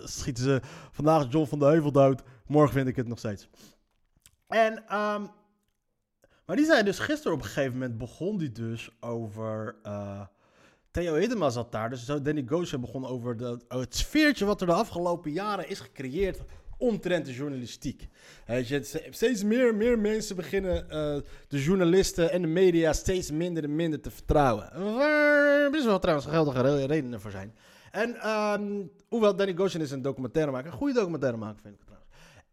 schieten 0.04 0.44
ze 0.44 0.60
vandaag 0.92 1.26
John 1.30 1.48
van 1.48 1.58
de 1.58 1.64
Heuvel 1.64 1.92
dood, 1.92 2.22
morgen 2.46 2.72
vind 2.72 2.88
ik 2.88 2.96
het 2.96 3.08
nog 3.08 3.18
steeds. 3.18 3.48
En, 4.46 4.86
ehm, 4.88 5.22
maar 6.46 6.56
die 6.56 6.64
zei 6.64 6.82
dus 6.82 6.98
gisteren 6.98 7.32
op 7.32 7.38
een 7.38 7.46
gegeven 7.46 7.72
moment 7.72 7.98
begon 7.98 8.38
die 8.38 8.52
dus 8.52 8.90
over... 9.00 9.76
eh, 9.82 10.20
Theo 10.90 11.14
Hiddema 11.14 11.50
zat 11.50 11.72
daar, 11.72 11.90
dus 11.90 12.04
Danny 12.04 12.44
Goosje 12.46 12.78
begon 12.78 13.06
over 13.06 13.36
het 13.68 13.96
sfeertje 13.96 14.44
wat 14.44 14.60
er 14.60 14.66
de 14.66 14.72
afgelopen 14.72 15.32
jaren 15.32 15.68
is 15.68 15.80
gecreëerd 15.80 16.40
omtrent 16.78 17.26
de 17.26 17.32
journalistiek. 17.32 18.08
Je, 18.46 19.04
steeds 19.10 19.42
meer, 19.42 19.74
meer 19.74 19.98
mensen 19.98 20.36
beginnen 20.36 20.90
eh, 20.90 21.16
de 21.48 21.62
journalisten 21.62 22.30
en 22.30 22.42
de 22.42 22.48
media 22.48 22.92
steeds 22.92 23.30
minder 23.30 23.64
en 23.64 23.76
minder 23.76 24.00
te 24.00 24.10
vertrouwen. 24.10 24.94
Waar 24.94 25.70
best 25.70 25.84
wel 25.84 25.98
trouwens 25.98 26.26
geldige 26.28 26.60
re- 26.60 26.84
redenen 26.84 27.20
voor 27.20 27.30
zijn. 27.30 27.54
En 27.90 28.14
ehm, 28.16 28.82
hoewel 29.08 29.36
Danny 29.36 29.54
Goshen 29.56 29.80
is 29.80 29.90
een 29.90 30.02
documentairemaker, 30.02 30.70
een 30.70 30.76
goede 30.78 30.94
documentairemaker 30.94 31.60
vind 31.60 31.74
ik 31.74 31.80
trouwens. 31.84 32.10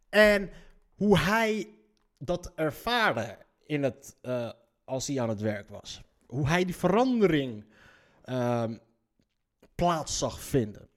En 0.09 0.49
hoe 0.95 1.17
hij 1.17 1.69
dat 2.17 2.51
ervaarde 2.55 3.37
in 3.65 3.83
het, 3.83 4.15
eh, 4.21 4.49
als 4.85 5.07
hij 5.07 5.21
aan 5.21 5.29
het 5.29 5.41
werk 5.41 5.69
was. 5.69 6.01
Hoe 6.25 6.47
hij 6.47 6.65
die 6.65 6.75
verandering 6.75 7.65
ehm, 8.23 8.77
plaats 9.75 10.17
zag 10.17 10.39
vinden. 10.39 10.87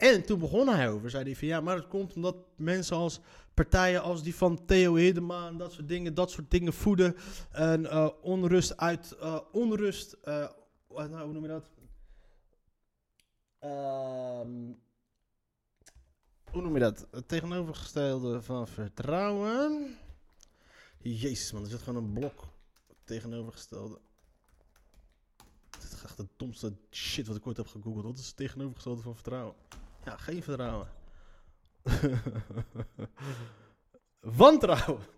En 0.00 0.24
toen 0.24 0.38
begon 0.38 0.68
hij 0.68 0.90
over, 0.90 1.10
zei 1.10 1.24
hij 1.24 1.36
van 1.36 1.48
ja, 1.48 1.60
maar 1.60 1.76
het 1.76 1.88
komt 1.88 2.14
omdat 2.14 2.36
mensen 2.56 2.96
als 2.96 3.20
partijen 3.54 4.02
als 4.02 4.22
die 4.22 4.34
van 4.34 4.64
Theo 4.66 4.94
Hiddema 4.94 5.46
en 5.46 5.56
dat 5.56 5.72
soort 5.72 5.88
dingen, 5.88 6.14
dat 6.14 6.30
soort 6.30 6.50
dingen 6.50 6.72
voeden. 6.72 7.16
En 7.50 7.86
eh, 7.86 8.08
onrust 8.22 8.76
uit, 8.76 9.12
eh, 9.12 9.38
onrust, 9.52 10.16
wat 10.86 11.10
nou, 11.10 11.24
hoe 11.24 11.32
noem 11.32 11.42
je 11.42 11.48
dat? 11.48 11.70
Ehm, 13.58 14.72
hoe 16.50 16.62
noem 16.62 16.74
je 16.74 16.80
dat? 16.80 17.06
Het 17.10 17.28
tegenovergestelde 17.28 18.42
van 18.42 18.68
vertrouwen. 18.68 19.96
Jezus 20.98 21.52
man, 21.52 21.62
er 21.62 21.68
zit 21.68 21.82
gewoon 21.82 22.04
een 22.04 22.12
blok 22.12 22.48
tegenovergestelde. 23.04 23.98
Dit 25.70 25.92
is 25.92 26.02
echt 26.02 26.16
de 26.16 26.28
domste 26.36 26.76
shit 26.90 27.26
wat 27.26 27.36
ik 27.36 27.46
ooit 27.46 27.56
heb 27.56 27.66
gegoogeld. 27.66 28.04
Wat 28.04 28.18
is 28.18 28.26
het 28.26 28.36
tegenovergestelde 28.36 29.02
van 29.02 29.14
vertrouwen? 29.14 29.54
Geen 30.16 30.42
vertrouwen. 30.42 30.88
Wantrouwen. 34.20 35.02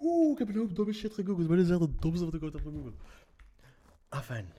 Oeh, 0.00 0.32
ik 0.32 0.38
heb 0.38 0.48
een 0.48 0.56
hoop 0.56 0.76
domme 0.76 0.92
shit 0.92 1.14
gegoogeld, 1.14 1.48
maar 1.48 1.56
dit 1.56 1.66
is 1.66 1.72
echt 1.72 1.80
het 1.80 2.02
domste 2.02 2.24
wat 2.24 2.34
ik 2.34 2.42
ooit 2.42 2.52
heb 2.52 2.62
gegoogeld. 2.62 2.94
Ah, 4.08 4.20
fijn. 4.20 4.52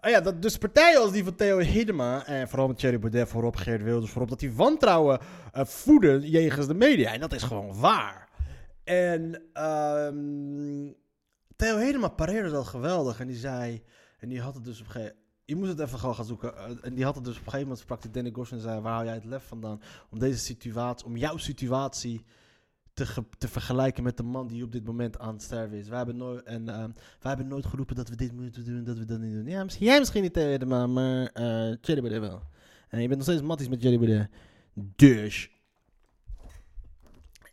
Ah 0.00 0.10
ja, 0.10 0.20
dat, 0.20 0.42
dus 0.42 0.58
partijen 0.58 1.00
als 1.00 1.12
die 1.12 1.24
van 1.24 1.34
Theo 1.34 1.58
Hiddema, 1.58 2.26
en 2.26 2.48
vooral 2.48 2.66
met 2.68 2.78
Thierry 2.78 2.98
Baudet 2.98 3.28
voorop, 3.28 3.56
Geert 3.56 3.82
Wilders 3.82 4.10
voorop, 4.10 4.28
dat 4.28 4.40
die 4.40 4.52
wantrouwen 4.52 5.20
eh, 5.52 5.64
voeden 5.64 6.20
jegens 6.20 6.66
de 6.66 6.74
media. 6.74 7.12
En 7.12 7.20
dat 7.20 7.32
is 7.32 7.42
gewoon 7.42 7.80
waar. 7.80 8.28
En 8.84 9.42
ehm 9.52 10.92
Theo 11.56 11.78
Hiddema 11.78 12.08
pareerde 12.08 12.50
dat 12.50 12.66
geweldig. 12.66 13.20
En 13.20 13.26
die 13.26 13.36
zei, 13.36 13.82
en 14.18 14.28
die 14.28 14.40
had 14.40 14.54
het 14.54 14.64
dus 14.64 14.80
op 14.80 14.86
een 14.86 14.92
gegeven 14.92 15.22
je 15.44 15.56
moet 15.56 15.68
het 15.68 15.80
even 15.80 15.98
gewoon 15.98 16.14
gaan 16.14 16.24
zoeken. 16.24 16.56
Eh, 16.56 16.70
En 16.82 16.94
die 16.94 17.04
had 17.04 17.14
het 17.14 17.24
dus 17.24 17.32
op 17.32 17.38
een 17.38 17.44
gegeven 17.44 17.66
moment 17.66 17.78
sprak 17.78 18.02
die 18.02 18.10
Danny 18.10 18.30
Goshen 18.32 18.56
en 18.56 18.62
zei: 18.62 18.80
Waar 18.80 18.92
haal 18.92 19.04
jij 19.04 19.14
het 19.14 19.24
lef 19.24 19.44
vandaan? 19.46 19.80
Om 20.10 20.18
deze 20.18 20.38
situatie, 20.38 21.06
om 21.06 21.16
jouw 21.16 21.36
situatie 21.36 22.24
te, 22.92 23.24
te 23.38 23.48
vergelijken 23.48 24.02
met 24.02 24.16
de 24.16 24.22
man 24.22 24.46
die 24.46 24.64
op 24.64 24.72
dit 24.72 24.84
moment 24.84 25.18
aan 25.18 25.32
het 25.32 25.42
sterven 25.42 25.78
is. 25.78 25.88
Wij 25.88 25.96
hebben 25.96 26.16
nooit, 26.16 26.42
en, 26.42 26.68
ehm, 26.68 26.90
wij 27.20 27.30
hebben 27.32 27.48
nooit 27.48 27.66
geroepen 27.66 27.96
dat 27.96 28.08
we 28.08 28.16
dit 28.16 28.32
moeten 28.32 28.64
doen, 28.64 28.84
dat 28.84 28.98
we 28.98 29.04
dat 29.04 29.18
niet 29.18 29.32
doen. 29.32 29.46
Ja, 29.46 29.64
misschien, 29.64 29.86
jij 29.86 29.98
misschien 29.98 30.22
niet, 30.22 30.32
Theo 30.32 30.86
maar 30.86 31.26
eh 31.26 31.76
Thierry 31.80 32.00
Baudet 32.02 32.20
wel. 32.20 32.42
En 32.88 33.00
je 33.00 33.08
bent 33.08 33.18
nog 33.18 33.28
steeds 33.28 33.42
matties 33.42 33.68
met 33.68 33.80
Baudet. 33.80 34.28
Dus. 34.74 35.50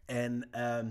En 0.05 0.48
ehm 0.51 0.89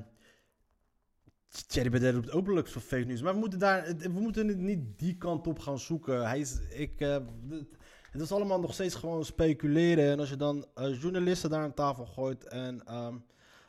Thierry 1.67 1.91
Baudet 1.91 2.15
roept 2.15 2.31
openlijk 2.31 2.69
voor 2.69 2.83
fake 2.83 3.05
news. 3.05 3.23
Maar 3.23 3.33
we 3.33 3.39
moeten, 3.39 3.59
daar, 3.59 3.97
we 3.99 4.09
moeten 4.09 4.65
niet 4.65 4.99
die 4.99 5.17
kant 5.17 5.47
op 5.47 5.59
gaan 5.59 5.79
zoeken. 5.79 6.27
Hij 6.29 6.39
is, 6.41 6.59
ik, 6.71 7.01
eh, 7.01 7.17
het- 7.49 7.69
het 8.11 8.21
is 8.21 8.33
allemaal 8.33 8.61
nog 8.61 8.73
steeds 8.75 8.95
gewoon 8.95 9.25
speculeren. 9.25 10.11
En 10.11 10.19
als 10.19 10.29
je 10.31 10.37
dan 10.37 10.67
eh, 10.75 11.01
journalisten 11.01 11.51
daar 11.51 11.63
aan 11.63 11.75
tafel 11.75 12.07
gooit 12.07 12.45
en 12.45 12.87
ehm, 12.87 13.15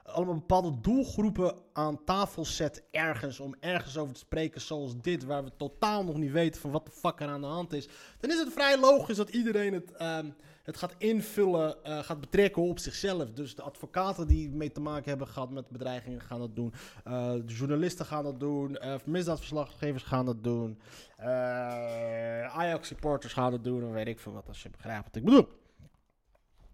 allemaal 0.03 0.35
bepaalde 0.35 0.81
doelgroepen 0.81 1.55
aan 1.73 2.03
tafel 2.03 2.45
zet 2.45 2.83
ergens 2.91 3.39
om 3.39 3.55
ergens 3.59 3.97
over 3.97 4.13
te 4.13 4.19
spreken 4.19 4.61
zoals 4.61 4.97
dit, 5.01 5.23
waar 5.23 5.43
we 5.43 5.51
totaal 5.57 6.03
nog 6.03 6.15
niet 6.17 6.31
weten 6.31 6.61
van 6.61 6.71
wat 6.71 6.85
de 6.85 6.91
fuck 6.91 7.19
er 7.19 7.27
aan 7.27 7.41
de 7.41 7.47
hand 7.47 7.73
is, 7.73 7.87
dan 8.19 8.29
is 8.29 8.39
het 8.39 8.53
vrij 8.53 8.79
logisch 8.79 9.17
dat 9.17 9.29
iedereen 9.29 9.73
het, 9.73 9.91
ehm, 9.91 10.29
het 10.63 10.77
gaat 10.77 10.95
invullen, 10.97 11.83
eh, 11.83 11.99
gaat 11.99 12.19
betrekken 12.19 12.61
op 12.61 12.79
zichzelf. 12.79 13.31
Dus 13.31 13.55
de 13.55 13.61
advocaten 13.61 14.27
die 14.27 14.49
mee 14.49 14.71
te 14.71 14.81
maken 14.81 15.09
hebben 15.09 15.27
gehad 15.27 15.49
met 15.49 15.69
bedreigingen 15.69 16.21
gaan 16.21 16.39
dat 16.39 16.55
doen. 16.55 16.73
Eh, 17.03 17.31
de 17.31 17.53
journalisten 17.53 18.05
gaan 18.05 18.23
dat 18.23 18.39
doen. 18.39 18.77
eh 18.77 18.95
misdaadverslaggevers 19.05 20.03
gaan 20.03 20.25
dat 20.25 20.43
doen. 20.43 20.79
eh 21.17 22.57
Ajax-supporters 22.57 23.33
gaan 23.33 23.51
dat 23.51 23.63
doen. 23.63 23.91
Weet 23.91 24.07
ik 24.07 24.19
veel 24.19 24.31
wat, 24.33 24.47
als 24.47 24.63
je 24.63 24.69
begrijpt 24.69 25.03
wat 25.03 25.15
ik 25.15 25.23
bedoel. 25.23 25.47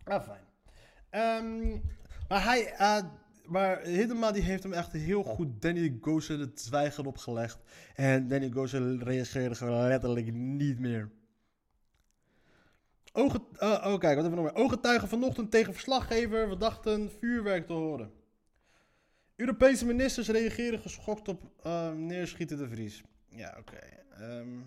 Ah, 0.03 0.23
fijn. 0.23 0.45
Ehm, 1.09 1.77
maar 2.27 2.43
hij... 2.43 2.73
eh, 2.73 3.03
maar 3.45 4.33
die 4.33 4.41
heeft 4.41 4.63
hem 4.63 4.73
echt 4.73 4.91
heel 4.91 5.23
goed 5.23 5.61
Danny 5.61 5.97
Goosen 6.01 6.39
het 6.39 6.61
zwijgen 6.61 7.05
opgelegd. 7.05 7.59
En 7.95 8.27
Danny 8.27 8.49
Goosen 8.49 9.03
reageerde 9.03 9.71
letterlijk 9.71 10.33
niet 10.33 10.79
meer. 10.79 11.09
Eh, 13.13 13.83
oh, 13.85 13.99
kijk, 13.99 14.15
wat 14.15 14.23
hebben 14.23 14.29
we 14.29 14.35
nog 14.35 14.43
meer? 14.43 14.55
Ooggetuigen 14.55 15.07
vanochtend 15.07 15.51
tegen 15.51 15.73
verslaggever. 15.73 16.49
We 16.49 16.57
dachten 16.57 17.11
vuurwerk 17.19 17.67
te 17.67 17.73
horen. 17.73 18.11
Europese 19.35 19.85
ministers 19.85 20.29
reageren 20.29 20.79
geschokt 20.79 21.27
op 21.27 21.51
eh, 21.63 21.91
neerschieten 21.91 22.57
de 22.57 22.69
Vries. 22.69 23.03
Ja, 23.29 23.55
oké. 23.59 23.79
Ehm. 24.09 24.59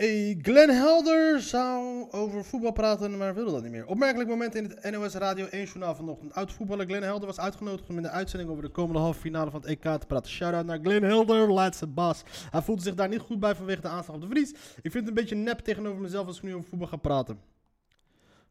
Hey, 0.00 0.38
Glenn 0.42 0.70
Helder 0.70 1.40
zou 1.40 2.06
over 2.10 2.44
voetbal 2.44 2.72
praten, 2.72 3.16
maar 3.16 3.34
wilde 3.34 3.50
dat 3.50 3.62
niet 3.62 3.70
meer. 3.70 3.86
Opmerkelijk 3.86 4.28
moment 4.28 4.54
in 4.54 4.64
het 4.64 4.90
NOS 4.90 5.14
Radio 5.14 5.46
1 5.46 5.64
journaal 5.64 5.94
vanochtend. 5.94 6.34
Oud-voetballer 6.34 6.86
Glenn 6.86 7.02
Helder 7.02 7.26
was 7.26 7.40
uitgenodigd 7.40 7.88
om 7.88 7.96
in 7.96 8.02
de 8.02 8.08
uitzending 8.08 8.50
over 8.50 8.62
de 8.62 8.68
komende 8.70 8.98
halve 9.00 9.20
finale 9.20 9.50
van 9.50 9.60
het 9.60 9.68
EK 9.70 9.82
te 9.82 10.06
praten. 10.06 10.30
Shout-out 10.30 10.66
naar 10.66 10.78
Glenn 10.82 11.04
Helder, 11.04 11.52
laatste 11.52 11.86
baas. 11.86 12.22
Hij 12.50 12.62
voelde 12.62 12.82
zich 12.82 12.94
daar 12.94 13.08
niet 13.08 13.20
goed 13.20 13.40
bij 13.40 13.54
vanwege 13.54 13.80
de 13.80 13.88
aanslag 13.88 14.16
op 14.16 14.22
de 14.22 14.28
Vries. 14.28 14.50
Ik 14.82 14.90
vind 14.90 14.94
het 14.94 15.08
een 15.08 15.14
beetje 15.14 15.34
nep 15.34 15.58
tegenover 15.58 16.00
mezelf 16.00 16.26
als 16.26 16.36
ik 16.36 16.42
nu 16.42 16.54
over 16.54 16.68
voetbal 16.68 16.88
ga 16.88 16.96
praten. 16.96 17.40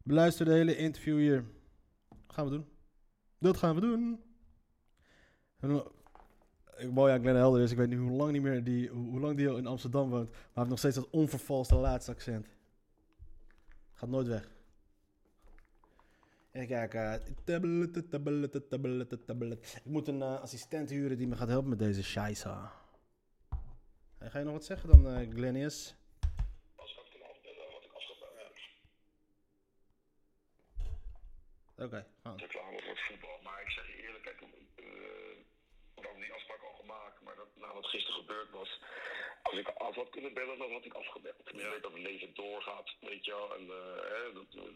Beluister 0.04 0.46
de 0.46 0.52
hele 0.52 0.78
interview 0.78 1.18
hier. 1.18 1.46
Gaan 2.28 2.46
we 2.46 2.52
doen. 2.52 2.66
Dat 3.40 3.58
gaan 3.58 3.76
we 3.76 3.82
doen. 3.82 4.20
En 6.80 6.88
Ik 6.88 6.94
mooi 6.94 7.14
aan 7.14 7.20
Glenn 7.22 7.38
Helder 7.38 7.62
is, 7.62 7.72
ik 7.72 7.78
weet 7.78 7.90
niet 7.90 8.00
hoe 8.00 8.12
lang, 8.12 8.32
niet 8.32 8.42
meer 8.42 8.64
die, 8.64 8.90
hoe, 8.90 9.20
lang 9.20 9.38
die 9.38 9.50
al 9.50 9.58
in 9.58 9.66
Amsterdam 9.66 10.10
woont, 10.10 10.30
maar 10.30 10.40
hij 10.40 10.52
heeft 10.54 10.70
nog 10.70 10.78
steeds 10.78 10.96
dat 10.96 11.10
onvervalste 11.10 11.76
laatste 11.76 12.12
accent. 12.12 12.48
Gaat 13.94 14.10
nooit 14.10 14.28
weg. 14.28 14.50
Even 16.52 16.68
kijken. 16.68 17.36
tablet, 17.44 18.10
tablet, 18.10 18.70
tablet, 18.70 19.26
tablet. 19.26 19.82
Ik 19.84 19.92
moet 19.92 20.08
een 20.08 20.22
eh, 20.22 20.42
assistent 20.42 20.90
huren 20.90 21.18
die 21.18 21.28
me 21.28 21.36
gaat 21.36 21.48
helpen 21.48 21.70
met 21.70 21.80
deze 21.80 22.04
scheisse. 22.04 22.50
Hey, 24.18 24.30
ga 24.30 24.40
je 24.40 24.46
nog 24.46 24.54
wat 24.54 24.66
zeggen 24.66 24.90
dan, 24.90 25.08
eh 25.08 25.30
Glennius? 25.30 25.96
Oké, 31.78 32.06
gaan. 32.24 32.38
reclame 32.38 32.82
voor 32.82 32.90
het 32.90 33.00
voetbal. 33.08 33.40
Maar 33.44 33.62
ik 33.62 33.70
zeg 33.70 33.88
je 33.88 34.04
eerlijk, 34.04 34.24
kijk, 34.24 34.42
eh, 34.42 34.86
we 35.96 36.02
hadden 36.02 36.20
maar 37.24 37.36
dat, 37.36 37.52
na 37.56 37.74
wat 37.74 37.86
gisteren 37.86 38.20
gebeurd 38.20 38.50
was, 38.52 38.80
als 39.42 39.58
ik 39.60 39.68
af 39.68 39.96
had 39.96 40.10
kunnen 40.10 40.34
bellen, 40.34 40.58
dan 40.58 40.72
had 40.72 40.86
ik 40.86 40.94
afgebeld. 40.94 41.36
Ik 41.46 41.56
weet 41.56 41.84
dat 41.84 41.92
het 41.92 42.02
leven 42.02 42.30
doorgaat, 42.34 42.96
weet 43.00 43.26
je 43.26 43.32
wel, 43.32 43.56
en 43.56 43.64
eh, 43.70 44.02
hè, 44.14 44.34
dat, 44.34 44.50
eh, 44.56 44.72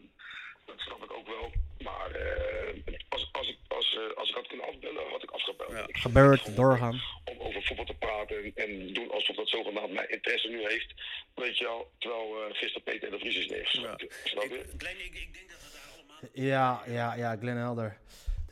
dat 0.64 0.78
snap 0.78 1.04
ik 1.04 1.12
ook 1.12 1.26
wel. 1.26 1.52
Maar 1.78 2.10
eh, 2.10 2.82
als, 3.08 3.28
als, 3.32 3.48
ik, 3.48 3.58
als, 3.68 3.98
als 4.16 4.28
ik 4.28 4.34
had 4.34 4.46
kunnen 4.46 4.66
afbellen, 4.66 5.10
had 5.10 5.22
ik 5.22 5.30
afgebeld. 5.30 5.70
Ik 5.70 5.76
vind 5.76 5.98
Gebeurd, 5.98 6.44
het 6.46 6.56
doorgaan. 6.56 7.00
Om 7.24 7.40
over 7.40 7.62
voetbal 7.62 7.84
te 7.84 7.94
praten 7.94 8.36
en, 8.44 8.52
en 8.54 8.92
doen 8.92 9.10
alsof 9.10 9.36
dat 9.36 9.48
zogenaamd 9.48 9.92
mijn 9.92 10.10
interesse 10.10 10.48
nu 10.48 10.66
heeft, 10.68 10.94
weet 11.34 11.58
je 11.58 11.64
wel, 11.64 11.90
terwijl 11.98 12.44
eh, 12.44 12.54
gisteren 12.54 12.82
Peter 12.82 13.10
de 13.10 13.18
Vries 13.18 13.36
is 13.36 13.48
neergeschoten. 13.48 14.08
Snap 14.24 14.44
je? 14.44 14.74
Glenn, 14.78 14.98
ik, 14.98 15.14
ik 15.14 15.32
denk 15.32 15.50
dat 15.50 15.58
daar 15.72 15.92
allemaal... 15.94 16.20
Ja, 16.32 16.82
ja, 16.86 17.14
ja, 17.14 17.36
Glenn 17.36 17.58
Helder. 17.58 17.98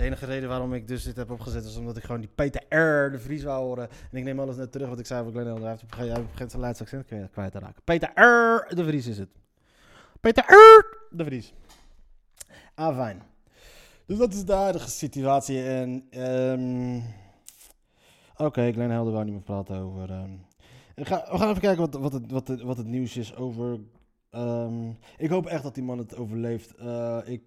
De 0.02 0.08
enige 0.08 0.26
reden 0.26 0.48
waarom 0.48 0.74
ik 0.74 0.88
dus 0.88 1.04
dit 1.04 1.16
heb 1.16 1.30
opgezet 1.30 1.64
is 1.64 1.76
omdat 1.76 1.96
ik 1.96 2.04
gewoon 2.04 2.20
die 2.20 2.30
Peter 2.34 2.62
R. 2.68 3.10
de 3.10 3.18
Vries 3.18 3.42
wou 3.42 3.64
horen. 3.64 3.88
En 4.10 4.18
ik 4.18 4.24
neem 4.24 4.40
alles 4.40 4.56
net 4.56 4.72
terug 4.72 4.88
wat 4.88 4.98
ik 4.98 5.06
zei 5.06 5.20
over 5.20 5.32
Glenn 5.32 5.46
Helder. 5.46 5.64
Hij 5.64 5.72
heeft 5.72 5.82
op 5.82 5.92
een 5.92 5.98
gegeven 5.98 6.50
zijn 6.50 6.62
laatste 6.62 6.84
accent 6.84 7.06
kwijt- 7.06 7.52
te 7.52 7.58
raken. 7.58 7.82
Peter 7.84 8.08
R. 8.08 8.74
de 8.74 8.84
Vries 8.84 9.06
is 9.06 9.18
het. 9.18 9.28
Peter 10.20 10.44
R. 10.44 11.06
de 11.10 11.24
Vries. 11.24 11.54
Ah, 12.74 12.96
fijn. 12.96 13.22
Dus 14.06 14.18
dat 14.18 14.32
is 14.32 14.44
de 14.44 14.52
huidige 14.52 14.90
situatie. 14.90 15.62
En, 15.62 16.06
ehm 16.10 17.00
oké, 18.36 18.72
Glenn 18.72 18.90
Helder 18.90 19.12
wou 19.12 19.24
niet 19.24 19.34
meer 19.34 19.42
praten 19.42 19.76
over... 19.76 20.10
ehm, 20.10 20.30
we 20.94 21.04
gaan 21.04 21.48
even 21.48 21.60
kijken 21.60 21.90
wat, 21.90 21.94
wat, 21.94 22.12
het, 22.12 22.30
wat, 22.30 22.60
wat 22.60 22.76
het 22.76 22.86
nieuws 22.86 23.16
is 23.16 23.34
over... 23.36 23.80
ehm, 24.30 24.90
ik 25.16 25.30
hoop 25.30 25.46
echt 25.46 25.62
dat 25.62 25.74
die 25.74 25.84
man 25.84 25.98
het 25.98 26.16
overleeft. 26.16 26.74
Eh, 26.74 27.18
ik... 27.24 27.42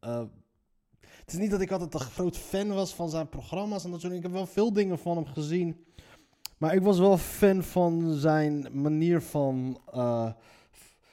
eh, 0.00 0.22
het 1.24 1.32
is 1.32 1.38
niet 1.38 1.50
dat 1.50 1.60
ik 1.60 1.70
altijd 1.70 1.94
een 1.94 2.00
groot 2.00 2.36
fan 2.36 2.68
was 2.68 2.94
van 2.94 3.10
zijn 3.10 3.28
programma's 3.28 3.84
en 3.84 3.90
dat 3.90 4.00
soort. 4.00 4.12
Ik 4.12 4.22
heb 4.22 4.32
wel 4.32 4.46
veel 4.46 4.72
dingen 4.72 4.98
van 4.98 5.16
hem 5.16 5.26
gezien. 5.26 5.84
Maar 6.58 6.74
ik 6.74 6.82
was 6.82 6.98
wel 6.98 7.18
fan 7.18 7.62
van 7.62 8.14
zijn 8.14 8.80
manier 8.82 9.20
van, 9.20 9.80
eh, 9.92 10.32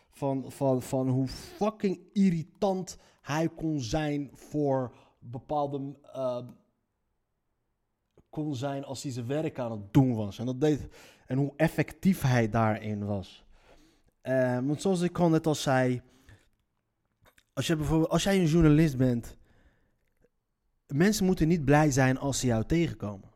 van, 0.10 0.52
van, 0.52 0.82
van 0.82 1.10
hoe 1.10 1.28
fucking 1.28 2.00
irritant 2.14 2.98
hij 3.22 3.50
kon 3.50 3.80
zijn 3.80 4.30
voor 4.34 4.92
bepaalde. 5.20 5.96
eh, 6.14 6.38
kon 8.30 8.56
zijn 8.56 8.84
als 8.84 9.04
hij 9.04 9.12
zijn 9.12 9.28
werk 9.28 9.60
aan 9.60 9.72
het 9.72 9.94
doen 9.94 10.16
was. 10.16 10.40
En, 10.40 10.46
dat 10.46 10.62
deed, 10.62 10.88
en 11.26 11.38
hoe 11.38 11.54
effectief 11.56 12.22
hij 12.22 12.50
daarin 12.50 13.06
was. 13.06 13.44
Eh, 14.22 14.60
want 14.60 14.82
zoals 14.82 15.02
ik 15.02 15.20
al 15.20 15.30
net 15.30 15.48
al 15.48 15.56
zei. 15.56 16.02
Als, 17.54 17.68
je 17.68 17.76
bijvoorbeeld, 17.76 18.10
als 18.10 18.24
jij 18.24 18.40
een 18.40 18.46
journalist 18.46 18.98
bent. 18.98 19.38
Mensen 20.94 21.26
moeten 21.26 21.48
niet 21.48 21.66
blij 21.66 21.92
zijn 21.92 22.18
als 22.18 22.40
ze 22.40 22.48
jou 22.48 22.66
tegenkomen. 22.66 23.30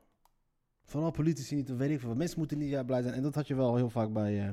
Vooral 0.83 1.11
politici 1.11 1.55
niet, 1.55 1.75
weet 1.75 1.89
ik 1.89 1.99
veel. 1.99 2.15
Mensen 2.15 2.39
moeten 2.39 2.57
niet 2.57 2.69
ja, 2.69 2.83
blij 2.83 3.01
zijn. 3.01 3.13
En 3.13 3.21
dat 3.21 3.35
had 3.35 3.47
je 3.47 3.55
wel 3.55 3.75
heel 3.75 3.89
vaak 3.89 4.13
bij, 4.13 4.47
eh, 4.47 4.49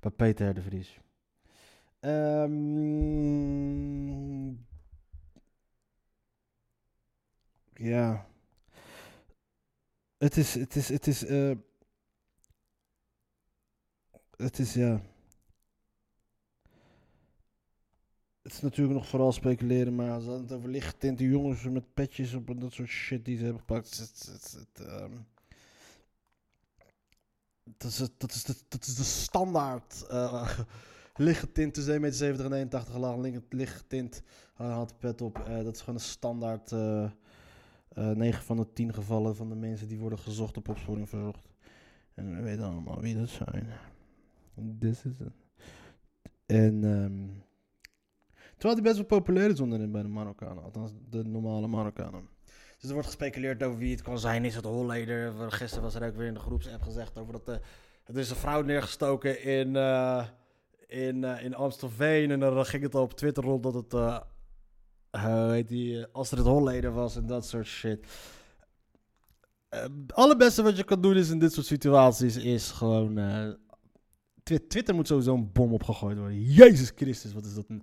bij 0.00 0.10
Peter 0.10 0.54
de 0.54 0.62
Vries. 0.62 0.98
Ehm, 2.00 2.48
ja. 7.74 8.26
Het 10.18 10.36
is, 10.36 10.54
het 10.54 10.76
is, 10.76 10.88
het 10.88 11.06
is, 11.06 11.24
eh, 11.24 11.50
het 14.36 14.58
is, 14.58 14.74
ja. 14.74 15.00
Het 18.44 18.52
is 18.52 18.60
natuurlijk 18.60 18.94
nog 18.98 19.08
vooral 19.08 19.32
speculeren, 19.32 19.94
maar 19.94 20.10
als 20.10 20.24
het 20.24 20.52
over 20.52 20.68
lichtgetinte 20.70 21.24
jongens 21.24 21.62
met 21.62 21.94
petjes 21.94 22.34
op 22.34 22.48
en 22.50 22.58
dat 22.58 22.72
soort 22.72 22.88
shit 22.88 23.24
die 23.24 23.36
ze 23.36 23.42
hebben 23.42 23.60
gepakt. 23.60 23.98
Het, 23.98 24.08
het, 24.08 24.26
het, 24.32 24.52
het, 24.74 24.86
ehm, 24.88 25.12
dat, 27.76 27.90
is, 27.90 27.98
het- 27.98 28.12
dat, 28.20 28.30
is 28.32 28.44
de, 28.44 28.54
dat 28.68 28.86
is 28.86 28.94
de 28.94 29.02
standaard 29.04 30.06
eh 30.08 30.58
lichtgetint 31.16 31.74
tussen 31.74 31.94
1,70 31.94 32.00
meter 32.00 32.44
en 32.44 32.52
81 32.52 32.96
lang. 32.96 33.42
licht- 33.48 33.90
hij 34.54 34.66
had 34.66 34.88
de 34.88 34.94
pet 34.98 35.20
op. 35.22 35.38
eh, 35.38 35.64
dat 35.64 35.74
is 35.74 35.80
gewoon 35.80 35.94
een 35.94 36.00
standaard. 36.06 36.72
eh 36.72 37.10
9 37.94 38.42
van 38.44 38.56
de 38.56 38.72
10 38.72 38.94
gevallen 38.94 39.36
van 39.36 39.48
de 39.48 39.54
mensen 39.54 39.88
die 39.88 39.98
worden 39.98 40.18
gezocht 40.18 40.56
op 40.56 40.68
opsporing 40.68 41.08
verzocht. 41.08 41.48
En 42.14 42.36
we 42.36 42.42
weten 42.42 42.64
allemaal 42.64 43.00
wie 43.00 43.16
dat 43.16 43.28
zijn. 43.28 43.66
This 44.78 45.04
is 45.04 45.20
it. 45.20 45.32
En 46.46 46.84
ehm, 46.84 47.28
terwijl 48.56 48.74
die 48.74 48.82
best 48.82 48.96
wel 48.96 49.18
populair 49.18 49.50
is 49.50 49.60
onderin 49.60 49.92
bij 49.92 50.02
de 50.02 50.08
Marokkanen, 50.08 50.62
althans 50.62 50.92
de 51.10 51.24
normale 51.24 51.66
Marokkanen. 51.66 52.28
Dus 52.78 52.88
er 52.88 52.92
wordt 52.92 53.06
gespeculeerd 53.06 53.62
over 53.62 53.78
wie 53.78 53.90
het 53.90 54.02
kan 54.02 54.18
zijn. 54.18 54.44
Is 54.44 54.54
het 54.54 54.64
Holleder? 54.64 55.52
Gisteren 55.52 55.84
was 55.84 55.94
er 55.94 56.06
ook 56.06 56.16
weer 56.16 56.26
in 56.26 56.34
de 56.34 56.40
groepsapp 56.40 56.82
gezegd 56.82 57.18
over 57.18 57.32
dat 57.32 57.48
eh, 57.48 57.54
er 58.04 58.18
is 58.18 58.30
een 58.30 58.36
vrouw 58.36 58.62
neergestoken 58.62 59.42
in, 59.42 59.76
eh, 59.76 60.24
in, 60.86 61.24
eh, 61.24 61.44
in 61.44 61.54
Amstelveen. 61.54 62.30
En 62.30 62.40
dan 62.40 62.66
ging 62.66 62.82
het 62.82 62.94
al 62.94 63.02
op 63.02 63.14
Twitter 63.14 63.44
rond 63.44 63.62
dat 63.62 63.74
het, 63.74 63.94
eh 63.94 64.20
hoe 65.10 65.50
heet 65.52 65.68
die, 65.68 66.06
Astrid 66.06 66.44
Holleder 66.44 66.92
was 66.92 67.16
en 67.16 67.26
dat 67.26 67.46
soort 67.46 67.66
shit. 67.66 68.06
Het 69.68 70.12
allerbeste 70.12 70.62
wat 70.62 70.76
je 70.76 70.84
kan 70.84 71.00
doen 71.00 71.16
is 71.16 71.30
in 71.30 71.38
dit 71.38 71.52
soort 71.52 71.66
situaties 71.66 72.36
is 72.36 72.70
gewoon... 72.70 73.18
Twi- 74.42 74.66
Twitter 74.66 74.94
moet 74.94 75.06
sowieso 75.06 75.34
een 75.34 75.52
bom 75.52 75.72
opgegooid 75.72 76.18
worden. 76.18 76.42
Jezus 76.42 76.92
Christus, 76.96 77.32
wat 77.32 77.44
is 77.44 77.54
dat 77.54 77.64
een 77.68 77.82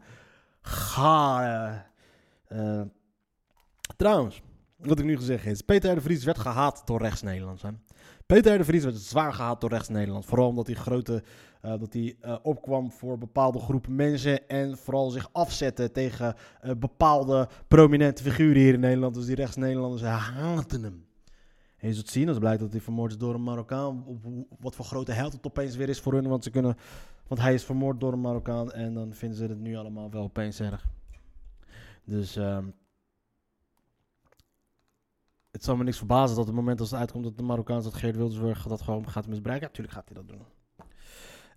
gare... 0.61 1.83
eh, 2.47 2.81
trouwens, 3.97 4.41
wat 4.77 4.99
ik 4.99 5.05
nu 5.05 5.17
gezegd 5.17 5.45
is... 5.45 5.61
Peter 5.61 5.95
de 5.95 6.01
Vries 6.01 6.23
werd 6.23 6.39
gehaat 6.39 6.81
door 6.85 7.01
rechts-Nederlands. 7.01 7.61
hè. 7.61 7.69
Peter 8.25 8.53
R. 8.53 8.57
de 8.57 8.63
Vries 8.63 8.83
werd 8.83 8.97
zwaar 8.97 9.33
gehaat 9.33 9.61
door 9.61 9.69
rechts-Nederland. 9.69 10.25
Vooral 10.25 10.47
omdat 10.47 10.67
hij 10.67 10.75
grote... 10.75 11.23
eh, 11.61 11.79
dat 11.79 11.93
hij 11.93 12.15
eh, 12.21 12.35
opkwam 12.41 12.91
voor 12.91 13.17
bepaalde 13.17 13.59
groepen 13.59 13.95
mensen... 13.95 14.47
en 14.47 14.77
vooral 14.77 15.09
zich 15.09 15.29
afzette 15.31 15.91
tegen 15.91 16.35
bepaalde 16.77 17.49
prominente 17.67 18.23
figuren 18.23 18.61
hier 18.61 18.73
in 18.73 18.79
Nederland. 18.79 19.15
Dus 19.15 19.25
die 19.25 19.35
rechts-Nederlanders 19.35 20.01
haten 20.01 20.83
hem. 20.83 21.05
En 21.81 21.87
je 21.87 21.93
zult 21.93 22.09
zien, 22.09 22.27
als 22.27 22.37
blijkt 22.37 22.59
dat 22.59 22.71
hij 22.71 22.81
vermoord 22.81 23.11
is 23.11 23.17
door 23.17 23.33
een 23.33 23.43
Marokkaan. 23.43 24.19
Wat 24.59 24.75
voor 24.75 24.85
grote 24.85 25.11
held 25.11 25.33
het 25.33 25.45
opeens 25.45 25.75
weer 25.75 25.89
is 25.89 25.99
voor 25.99 26.13
hun. 26.13 26.27
Want, 26.27 26.43
ze 26.43 26.49
kunnen, 26.49 26.77
want 27.27 27.41
hij 27.41 27.53
is 27.53 27.63
vermoord 27.63 27.99
door 27.99 28.13
een 28.13 28.21
Marokkaan. 28.21 28.71
En 28.71 28.93
dan 28.93 29.13
vinden 29.13 29.37
ze 29.37 29.45
het 29.45 29.59
nu 29.59 29.75
allemaal 29.75 30.11
wel 30.11 30.23
opeens 30.23 30.59
erg. 30.59 30.85
Dus 32.05 32.35
ehm, 32.35 32.65
het 35.51 35.63
zal 35.63 35.75
me 35.75 35.83
niks 35.83 35.97
verbazen 35.97 36.35
dat 36.35 36.39
op 36.39 36.45
het 36.45 36.55
moment 36.55 36.79
als 36.79 36.91
het 36.91 36.99
uitkomt 36.99 37.23
dat 37.23 37.37
de 37.37 37.43
Marokkaans 37.43 37.83
dat 37.83 37.93
Geert 37.93 38.15
Wilders 38.15 38.63
dat 38.63 38.81
gewoon 38.81 39.09
gaat 39.09 39.27
misbruiken. 39.27 39.67
Ja, 39.67 39.73
natuurlijk 39.73 39.95
gaat 39.95 40.09
hij 40.09 40.23
dat 40.23 40.27
doen. 40.27 40.45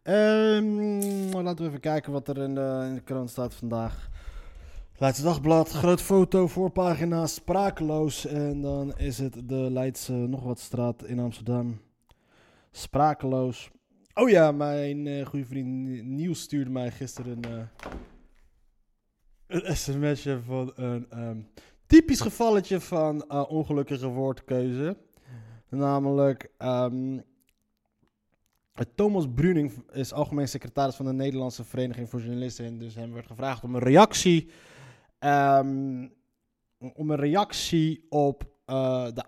Ehm, 0.02 1.42
laten 1.42 1.64
we 1.64 1.68
even 1.68 1.80
kijken 1.80 2.12
wat 2.12 2.28
er 2.28 2.38
in 2.38 2.54
de, 2.54 2.84
in 2.88 2.94
de 2.94 3.00
krant 3.00 3.30
staat 3.30 3.54
vandaag. 3.54 4.08
Leidse 4.98 5.22
Dagblad, 5.22 5.70
groot 5.70 6.02
foto, 6.02 6.46
voorpagina, 6.46 7.26
sprakeloos. 7.26 8.26
En 8.26 8.60
dan 8.60 8.96
is 8.96 9.18
het 9.18 9.48
de 9.48 9.54
Leidse 9.54 10.12
nog 10.12 10.42
wat 10.42 10.58
straat 10.58 11.04
in 11.04 11.18
Amsterdam. 11.18 11.80
Sprakeloos. 12.70 13.70
Oh 14.14 14.28
ja, 14.28 14.52
mijn 14.52 15.06
eh, 15.06 15.26
goede 15.26 15.44
vriend 15.46 16.04
Niels 16.04 16.40
stuurde 16.40 16.70
mij 16.70 16.90
gisteren 16.90 17.44
een, 17.44 17.68
eh, 19.46 19.62
een 19.66 19.76
sms'je 19.76 20.40
van 20.42 20.72
een 20.74 21.06
ehm, 21.10 21.38
typisch 21.86 22.20
gevalletje 22.20 22.80
van 22.80 23.28
eh, 23.28 23.44
ongelukkige 23.48 24.06
woordkeuze. 24.06 24.96
Namelijk, 25.68 26.50
ehm, 26.58 27.18
Thomas 28.94 29.26
Bruning 29.34 29.72
is 29.92 30.12
algemeen 30.12 30.48
secretaris 30.48 30.94
van 30.94 31.06
de 31.06 31.12
Nederlandse 31.12 31.64
Vereniging 31.64 32.10
voor 32.10 32.20
Journalisten. 32.20 32.64
En 32.64 32.78
dus 32.78 32.94
hem 32.94 33.12
werd 33.12 33.26
gevraagd 33.26 33.64
om 33.64 33.74
een 33.74 33.82
reactie. 33.82 34.50
Ehm, 35.24 36.08
om 36.94 37.10
een 37.10 37.16
reactie 37.16 38.06
op, 38.08 38.44
eh, 38.64 39.04
de, 39.14 39.24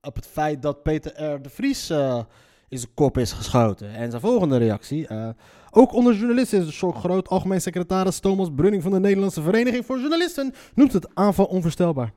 op 0.00 0.14
het 0.14 0.26
feit 0.26 0.62
dat 0.62 0.82
Peter 0.82 1.22
R. 1.32 1.42
de 1.42 1.48
Vries 1.48 1.90
eh, 1.90 2.22
in 2.68 2.78
zijn 2.78 2.94
kop 2.94 3.18
is 3.18 3.32
geschoten. 3.32 3.94
En 3.94 4.10
zijn 4.10 4.22
volgende 4.22 4.56
reactie. 4.56 5.06
eh, 5.06 5.28
ook 5.70 5.92
onder 5.92 6.14
journalisten 6.14 6.58
is 6.58 6.66
de 6.66 6.72
shock 6.72 6.96
groot. 6.96 7.28
Algemeen 7.28 7.60
secretaris 7.60 8.18
Thomas 8.18 8.48
Brunning 8.54 8.82
van 8.82 8.92
de 8.92 9.00
Nederlandse 9.00 9.42
Vereniging 9.42 9.86
voor 9.86 9.98
Journalisten 9.98 10.54
noemt 10.74 10.92
het 10.92 11.14
aanval 11.14 11.44
onvoorstelbaar. 11.44 12.12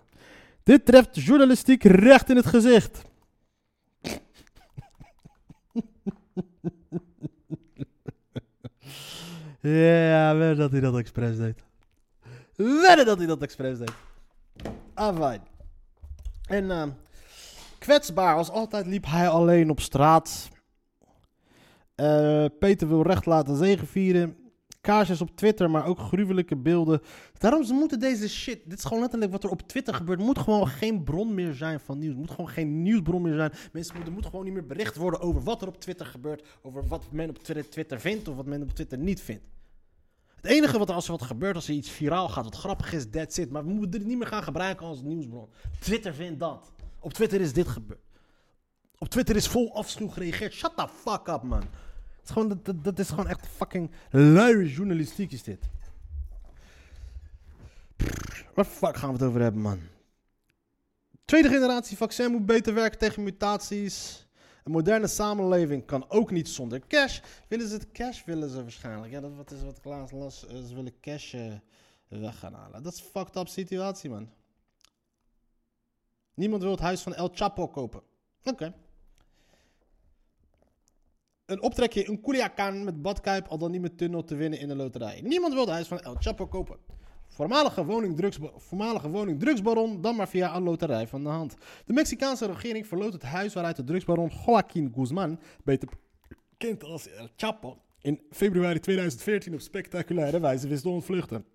Dit 0.63 0.85
treft 0.85 1.21
journalistiek 1.21 1.83
recht 1.83 2.29
in 2.29 2.35
het 2.35 2.45
gezicht. 2.45 3.01
Ja, 9.61 10.53
dat 10.53 10.71
hij 10.71 10.79
dat 10.79 10.97
expres 10.97 11.37
deed. 11.37 11.63
Wedden 12.55 13.05
dat 13.05 13.17
hij 13.17 13.27
dat 13.27 13.41
expres 13.41 13.77
deed. 13.77 13.93
Ah, 14.93 15.17
fijn. 15.17 15.41
En 16.47 16.71
ehm, 16.71 16.89
kwetsbaar, 17.79 18.35
als 18.35 18.49
altijd 18.49 18.85
liep 18.85 19.05
hij 19.05 19.29
alleen 19.29 19.69
op 19.69 19.79
straat. 19.79 20.49
Eh, 21.95 22.45
Peter 22.59 22.87
wil 22.87 23.01
recht 23.01 23.25
laten 23.25 23.55
zegenvieren. 23.55 24.35
Kaarsjes 24.81 25.21
op 25.21 25.35
Twitter, 25.35 25.69
maar 25.69 25.85
ook 25.85 25.99
gruwelijke 25.99 26.57
beelden. 26.57 27.01
Daarom, 27.37 27.63
ze 27.63 27.73
moeten 27.73 27.99
deze 27.99 28.29
shit... 28.29 28.59
Dit 28.65 28.77
is 28.77 28.83
gewoon 28.83 28.99
letterlijk 28.99 29.31
wat 29.31 29.43
er 29.43 29.49
op 29.49 29.61
Twitter 29.61 29.93
gebeurt. 29.93 30.19
moet 30.19 30.39
gewoon 30.39 30.67
geen 30.67 31.03
bron 31.03 31.33
meer 31.33 31.53
zijn 31.53 31.79
van 31.79 31.97
nieuws. 31.99 32.15
moet 32.15 32.29
gewoon 32.29 32.49
geen 32.49 32.81
nieuwsbron 32.81 33.21
meer 33.21 33.35
zijn. 33.35 33.51
Mensen 33.71 33.95
moeten, 33.95 34.13
moet 34.13 34.25
gewoon 34.25 34.45
niet 34.45 34.53
meer 34.53 34.65
bericht 34.65 34.95
worden 34.95 35.19
over 35.19 35.43
wat 35.43 35.61
er 35.61 35.67
op 35.67 35.79
Twitter 35.79 36.05
gebeurt. 36.05 36.47
Over 36.61 36.87
wat 36.87 37.11
men 37.11 37.29
op 37.29 37.37
Twitter 37.69 37.99
vindt 37.99 38.27
of 38.27 38.35
wat 38.35 38.45
men 38.45 38.61
op 38.61 38.71
Twitter 38.71 38.97
niet 38.97 39.21
vindt. 39.21 39.45
Het 40.41 40.51
enige 40.51 40.77
wat 40.77 40.89
als 40.89 41.05
er 41.05 41.11
wat 41.11 41.21
gebeurt, 41.21 41.55
als 41.55 41.67
er 41.67 41.73
iets 41.73 41.89
viraal 41.89 42.29
gaat, 42.29 42.43
wat 42.43 42.55
grappig 42.55 42.93
is, 42.93 43.09
that's 43.09 43.37
it. 43.37 43.51
Maar 43.51 43.65
we 43.65 43.71
moeten 43.71 43.91
dit 43.91 44.05
niet 44.05 44.17
meer 44.17 44.27
gaan 44.27 44.43
gebruiken 44.43 44.85
als 44.85 45.01
nieuwsbron. 45.01 45.49
Twitter 45.79 46.13
vindt 46.13 46.39
dat. 46.39 46.71
Op 46.99 47.13
Twitter 47.13 47.41
is 47.41 47.53
dit 47.53 47.67
gebeurd. 47.67 47.99
Op 48.97 49.09
Twitter 49.09 49.35
is 49.35 49.47
vol 49.47 49.75
afschuw 49.75 50.07
gereageerd. 50.07 50.53
Shut 50.53 50.71
the 50.75 50.87
fuck 50.87 51.27
up, 51.27 51.41
man. 51.43 51.59
Het 51.59 52.23
is 52.23 52.29
gewoon, 52.29 52.59
dat, 52.63 52.83
dat, 52.83 52.99
is 52.99 53.09
gewoon 53.09 53.27
echt 53.27 53.47
fucking 53.47 53.91
luie 54.09 54.73
journalistiek 54.73 55.31
is 55.31 55.43
dit. 55.43 55.69
Waar 58.53 58.65
fuck 58.65 58.97
gaan 58.97 59.09
we 59.09 59.15
het 59.15 59.23
over 59.23 59.41
hebben, 59.41 59.61
man? 59.61 59.79
Tweede 61.25 61.49
generatie 61.49 61.97
vaccin 61.97 62.31
moet 62.31 62.45
beter 62.45 62.73
werken 62.73 62.99
tegen 62.99 63.23
mutaties. 63.23 64.27
Een 64.63 64.71
moderne 64.71 65.07
samenleving 65.07 65.85
kan 65.85 66.09
ook 66.09 66.31
niet 66.31 66.49
zonder 66.49 66.87
cash. 66.87 67.19
Willen 67.47 67.67
ze 67.67 67.73
het 67.73 67.91
cash, 67.91 68.23
willen 68.25 68.49
ze 68.49 68.61
waarschijnlijk. 68.61 69.11
Ja, 69.11 69.19
dat 69.19 69.35
wat 69.35 69.51
is 69.51 69.63
wat 69.63 69.77
ik 69.77 69.83
laatst 69.85 70.13
las. 70.13 70.47
eh, 70.47 70.63
Ze 70.63 70.75
willen 70.75 70.99
cash 70.99 71.33
eh, 71.33 71.53
weg 72.07 72.39
gaan 72.39 72.53
halen. 72.53 72.83
Dat 72.83 72.93
is 72.93 72.99
een 72.99 73.05
fucked 73.05 73.35
up 73.35 73.47
situatie, 73.47 74.09
man. 74.09 74.29
Niemand 76.33 76.61
wil 76.61 76.71
het 76.71 76.79
huis 76.79 77.01
van 77.01 77.13
El 77.13 77.29
Chapo 77.33 77.67
kopen. 77.67 78.01
Oké. 78.43 78.73
Een 81.45 81.61
optrekje 81.61 82.03
in 82.03 82.21
Culiacan 82.21 82.83
met 82.83 83.01
badkuip, 83.01 83.47
al 83.47 83.57
dan 83.57 83.71
niet 83.71 83.81
met 83.81 83.97
tunnel 83.97 84.23
te 84.23 84.35
winnen 84.35 84.59
in 84.59 84.69
een 84.69 84.77
loterij. 84.77 85.21
Niemand 85.21 85.53
wil 85.53 85.61
het 85.61 85.71
huis 85.71 85.87
van 85.87 85.99
El 85.99 86.15
Chapo 86.19 86.47
kopen. 86.47 86.77
Voormalige 87.33 87.85
woning, 89.11 89.39
drugsbaron, 89.39 90.01
dan 90.01 90.15
maar 90.15 90.27
via 90.27 90.55
een 90.55 90.63
loterij 90.63 91.07
van 91.07 91.23
de 91.23 91.29
hand. 91.29 91.55
De 91.85 91.93
Mexicaanse 91.93 92.45
regering 92.45 92.87
verloot 92.87 93.13
het 93.13 93.23
huis 93.23 93.53
waaruit 93.53 93.75
de 93.75 93.83
drugsbaron 93.83 94.31
Joaquin 94.45 94.91
Guzman, 94.95 95.39
beter 95.63 95.89
bekend 96.49 96.83
als 96.83 97.07
El 97.07 97.27
Chapo, 97.35 97.77
in 98.01 98.21
februari 98.31 98.79
2014 98.79 99.53
op 99.53 99.59
spectaculaire 99.59 100.39
wijze 100.39 100.67
wist 100.67 100.81
te 100.81 100.89
ontvluchten. 100.89 101.45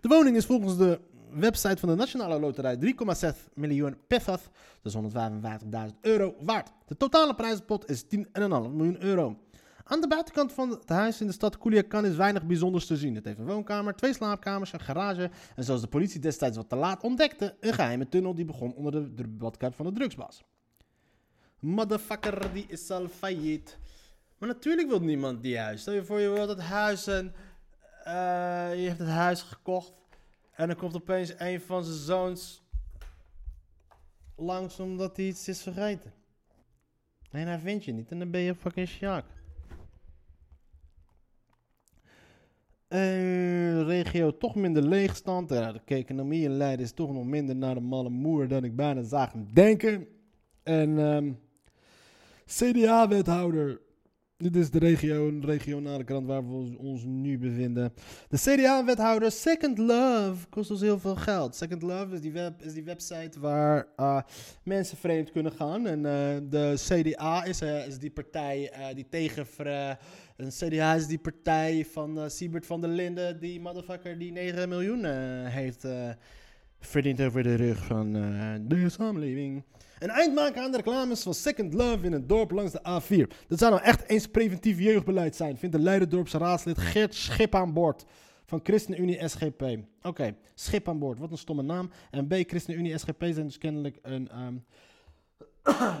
De 0.00 0.08
woning 0.08 0.36
is 0.36 0.46
volgens 0.46 0.76
de 0.76 1.00
website 1.30 1.76
van 1.76 1.88
de 1.88 1.94
Nationale 1.94 2.40
Loterij 2.40 2.94
3,6 3.24 3.52
miljoen 3.54 3.96
pesos, 4.06 4.40
dus 4.82 4.94
155.000 4.94 5.00
euro, 6.00 6.34
waard. 6.40 6.72
De 6.86 6.96
totale 6.96 7.34
prijzenpot 7.34 7.90
is 7.90 8.04
10,5 8.04 8.10
miljoen 8.32 9.02
euro. 9.02 9.36
Aan 9.90 10.00
de 10.00 10.08
buitenkant 10.08 10.52
van 10.52 10.70
het 10.70 10.88
huis 10.88 11.20
in 11.20 11.26
de 11.26 11.32
stad 11.32 11.58
Culiacan 11.58 12.06
is 12.06 12.16
weinig 12.16 12.46
bijzonders 12.46 12.86
te 12.86 12.96
zien. 12.96 13.14
Het 13.14 13.24
heeft 13.24 13.38
een 13.38 13.46
woonkamer, 13.46 13.94
twee 13.94 14.14
slaapkamers, 14.14 14.72
een 14.72 14.80
garage 14.80 15.30
en 15.56 15.64
zoals 15.64 15.80
de 15.80 15.86
politie 15.86 16.20
destijds 16.20 16.56
wat 16.56 16.68
te 16.68 16.76
laat 16.76 17.02
ontdekte, 17.02 17.56
een 17.60 17.72
geheime 17.72 18.08
tunnel 18.08 18.34
die 18.34 18.44
begon 18.44 18.74
onder 18.74 19.16
de, 19.16 19.26
badkuip 19.26 19.74
van 19.74 19.86
de 19.86 19.92
drugsbaas. 19.92 20.42
Motherfucker, 21.58 22.52
die 22.52 22.64
is 22.68 22.90
al 22.90 23.08
failliet. 23.08 23.78
Maar 24.38 24.48
natuurlijk 24.48 24.88
wil 24.88 25.00
niemand 25.00 25.42
die 25.42 25.58
huis. 25.58 25.80
Stel 25.80 25.94
je 25.94 26.04
voor, 26.04 26.20
je 26.20 26.28
wilt 26.28 26.48
het 26.48 26.60
huis 26.60 27.06
en 27.06 27.34
eh, 28.04 28.12
je 28.80 28.88
hebt 28.88 28.98
het 28.98 29.08
huis 29.08 29.42
gekocht. 29.42 29.92
En 30.50 30.66
dan 30.66 30.76
komt 30.76 30.94
opeens 30.94 31.32
een 31.38 31.60
van 31.60 31.84
zijn 31.84 31.98
zoons 31.98 32.62
langs 34.36 34.80
omdat 34.80 35.16
hij 35.16 35.26
iets 35.26 35.48
is 35.48 35.62
vergeten. 35.62 36.12
En 37.30 37.46
hij 37.46 37.58
vindt 37.58 37.84
je 37.84 37.92
niet 37.92 38.10
en 38.10 38.18
dan 38.18 38.30
ben 38.30 38.40
je 38.40 38.54
fucking 38.54 38.88
sjaak. 38.88 39.24
Eh, 42.90 43.82
regio 43.82 44.36
toch 44.36 44.54
minder 44.54 44.82
leegstand. 44.82 45.48
De 45.48 45.80
economie 45.84 46.42
in 46.42 46.50
Leiden 46.50 46.84
is 46.84 46.92
toch 46.92 47.12
nog 47.12 47.24
minder 47.24 47.56
naar 47.56 47.74
de 47.74 47.80
malle 47.80 48.08
moer 48.08 48.48
dan 48.48 48.64
ik 48.64 48.76
bijna 48.76 49.02
zag 49.02 49.32
denken. 49.52 50.06
En 50.62 50.98
ehm, 50.98 51.32
CDA-wethouder. 52.46 53.80
Dit 54.40 54.56
is 54.56 54.70
de 54.70 54.78
regio, 54.78 55.38
regionale 55.40 56.04
krant 56.04 56.26
waar 56.26 56.48
we 56.48 56.76
ons- 56.78 57.04
nu 57.04 57.38
bevinden. 57.38 57.92
De 58.28 58.36
CDA-wethouder 58.36 59.30
Second 59.30 59.78
Love 59.78 60.48
kost 60.48 60.70
ons 60.70 60.80
heel 60.80 60.98
veel 60.98 61.16
geld. 61.16 61.54
Second 61.56 61.82
Love 61.82 62.14
is 62.14 62.20
die, 62.20 62.32
web, 62.32 62.62
is 62.62 62.72
die 62.72 62.84
website 62.84 63.40
waar 63.40 63.86
eh, 63.96 64.20
mensen 64.62 64.96
vreemd 64.96 65.30
kunnen 65.30 65.52
gaan. 65.52 65.86
En 65.86 66.06
eh, 66.06 66.36
de 66.48 66.74
CDA 66.76 67.44
is, 67.44 67.60
eh, 67.60 67.86
is 67.86 67.98
die 67.98 68.10
partij 68.10 68.72
die 68.94 69.06
tegen... 69.08 69.46
Een 70.36 70.48
CDA 70.48 70.94
is 70.94 71.06
die 71.06 71.18
partij 71.18 71.86
van 71.92 72.30
Siebert 72.30 72.66
van 72.66 72.80
der 72.80 72.90
Linden, 72.90 73.40
die 73.40 73.60
motherfucker 73.60 74.18
die 74.18 74.32
9 74.32 74.68
miljoen 74.68 75.04
heeft 75.46 75.86
verdiend 76.78 77.20
over 77.20 77.42
de 77.42 77.54
rug 77.54 77.84
van 77.84 78.12
de 78.68 78.88
samenleving. 78.88 79.64
Een 80.00 80.10
eind 80.10 80.34
maken 80.34 80.62
aan 80.62 80.70
de 80.70 80.76
reclames 80.76 81.22
van 81.22 81.34
Second 81.34 81.74
Love 81.74 82.06
in 82.06 82.12
het 82.12 82.28
dorp 82.28 82.50
langs 82.50 82.72
de 82.72 82.78
A4. 82.78 83.46
Dat 83.48 83.58
zou 83.58 83.72
nou 83.72 83.84
echt 83.84 84.08
eens 84.08 84.26
preventief 84.26 84.78
jeugdbeleid 84.78 85.36
zijn, 85.36 85.58
vindt 85.58 85.76
de 85.76 85.82
Leiderdorpse 85.82 86.38
raadslid 86.38 86.78
Geert 86.78 87.14
Schip 87.14 87.54
aan 87.54 87.72
boord 87.72 88.04
van 88.46 88.60
ChristenUnie 88.62 89.28
SGP. 89.28 89.62
Oké, 90.02 90.34
Schip 90.54 90.88
aan 90.88 90.98
boord, 90.98 91.18
wat 91.18 91.30
een 91.30 91.38
stomme 91.38 91.62
naam. 91.62 91.90
En 92.10 92.26
B, 92.26 92.32
ChristenUnie 92.32 92.98
SGP 92.98 93.22
zijn 93.32 93.46
dus 93.46 93.58
kennelijk 93.58 93.98
een... 94.02 94.28
ehm, 94.28 94.54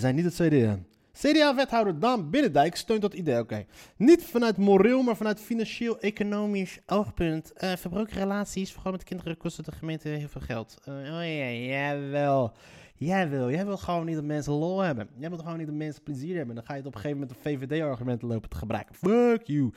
zijn 0.00 0.14
niet 0.14 0.24
het 0.24 0.34
CDA. 0.34 0.78
CDA-wethouder 1.12 1.98
Daan 1.98 2.30
Binnendijk 2.30 2.76
steunt 2.76 3.02
dat 3.02 3.14
idee. 3.14 3.38
Oké. 3.38 3.64
Niet 3.96 4.24
vanuit 4.24 4.56
moreel, 4.56 5.02
maar 5.02 5.16
vanuit 5.16 5.40
financieel-economisch 5.40 6.78
oogpunt. 6.86 7.52
Eh 7.52 7.72
verbroken 7.76 8.16
relaties, 8.16 8.72
vooral 8.72 8.92
met 8.92 9.04
kinderen, 9.04 9.36
kosten 9.36 9.64
de 9.64 9.72
gemeente 9.72 10.08
heel 10.08 10.28
veel 10.28 10.40
geld. 10.40 10.78
Eh, 10.84 10.94
oh 10.94 11.36
ja, 11.36 11.50
jawel. 11.50 12.52
Jij 12.94 13.28
wil, 13.28 13.50
jij 13.50 13.64
wil 13.64 13.76
gewoon 13.76 14.06
niet 14.06 14.14
dat 14.14 14.24
mensen 14.24 14.52
lol 14.52 14.80
hebben. 14.80 15.08
Jij 15.18 15.28
wil 15.28 15.38
gewoon 15.38 15.56
niet 15.56 15.66
dat 15.66 15.76
mensen 15.76 16.02
plezier 16.02 16.36
hebben. 16.36 16.54
Dan 16.54 16.64
ga 16.64 16.72
je 16.72 16.78
het 16.78 16.88
op 16.88 16.94
een 16.94 17.00
gegeven 17.00 17.20
moment 17.20 17.42
de 17.42 17.50
VVD-argumenten 17.50 18.28
lopen 18.28 18.48
te 18.48 18.56
gebruiken. 18.56 18.94
Fuck 18.94 19.42
you. 19.46 19.72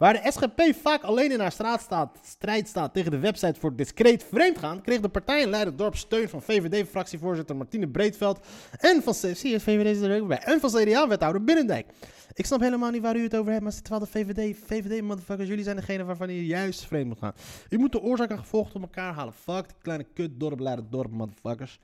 Waar 0.00 0.12
de 0.12 0.30
SGP 0.30 0.74
vaak 0.82 1.02
alleen 1.02 1.32
in 1.32 1.40
haar 1.40 1.52
straat 1.52 1.80
staat, 1.80 2.18
strijd 2.22 2.68
staat 2.68 2.92
tegen 2.92 3.10
de 3.10 3.18
website 3.18 3.60
voor 3.60 3.76
discreet 3.76 4.24
vreemdgaan, 4.24 4.82
kreeg 4.82 5.00
de 5.00 5.08
partij 5.08 5.40
in 5.42 5.50
Leiden-dorp 5.50 5.96
steun 5.96 6.28
van 6.28 6.42
VVD-fractievoorzitter 6.42 7.56
Martine 7.56 7.88
Breedveld 7.88 8.46
en 8.78 9.02
van, 9.02 9.14
je, 9.20 9.60
VVD 9.60 10.44
en 10.44 10.60
van 10.60 10.70
CDA-wethouder 10.70 11.44
Binnendijk. 11.44 11.86
Ik 12.32 12.46
snap 12.46 12.60
helemaal 12.60 12.90
niet 12.90 13.02
waar 13.02 13.16
u 13.16 13.22
het 13.22 13.36
over 13.36 13.52
hebt, 13.52 13.62
maar 13.62 13.72
terwijl 13.72 14.00
de 14.00 14.06
VVD, 14.10 14.56
VVD-motherfuckers, 14.66 15.48
jullie 15.48 15.64
zijn 15.64 15.76
degene 15.76 16.04
waarvan 16.04 16.30
u 16.30 16.40
juist 16.40 16.84
vreemd 16.84 17.08
moet 17.08 17.18
gaan. 17.18 17.34
U 17.68 17.78
moet 17.78 17.92
de 17.92 18.00
oorzaak 18.00 18.30
en 18.30 18.38
gevolg 18.38 18.74
op 18.74 18.82
elkaar 18.82 19.14
halen. 19.14 19.32
Fuck 19.32 19.68
die 19.68 19.76
kleine 19.82 20.04
kut 20.14 20.40
dorp 20.40 20.60
Leiden-dorp, 20.60 21.10
motherfuckers. 21.10 21.80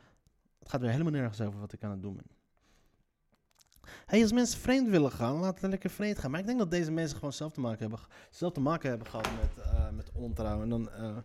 Het 0.58 0.68
gaat 0.68 0.80
weer 0.80 0.90
helemaal 0.90 1.12
nergens 1.12 1.40
over 1.40 1.60
wat 1.60 1.72
ik 1.72 1.82
aan 1.82 1.90
het 1.90 2.02
doen 2.02 2.14
ben. 2.14 2.45
Hey, 4.06 4.22
als 4.22 4.32
mensen 4.32 4.60
vreemd 4.60 4.88
willen 4.88 5.12
gaan, 5.12 5.36
laten 5.36 5.60
ze 5.60 5.68
lekker 5.68 5.90
vreemd 5.90 6.18
gaan. 6.18 6.30
Maar 6.30 6.40
ik 6.40 6.46
denk 6.46 6.58
dat 6.58 6.70
deze 6.70 6.90
mensen 6.90 7.16
gewoon 7.16 7.32
zelf 7.32 7.52
te 7.52 7.60
maken 7.60 7.78
hebben, 7.78 7.98
zelf 8.30 8.52
te 8.52 8.60
maken 8.60 8.88
hebben 8.88 9.06
gehad 9.06 9.28
met, 9.40 9.64
eh, 9.64 9.90
met 9.90 10.10
ontrouw. 10.12 10.62
En 10.62 10.68
dan 10.68 10.90
eh, 10.90 11.16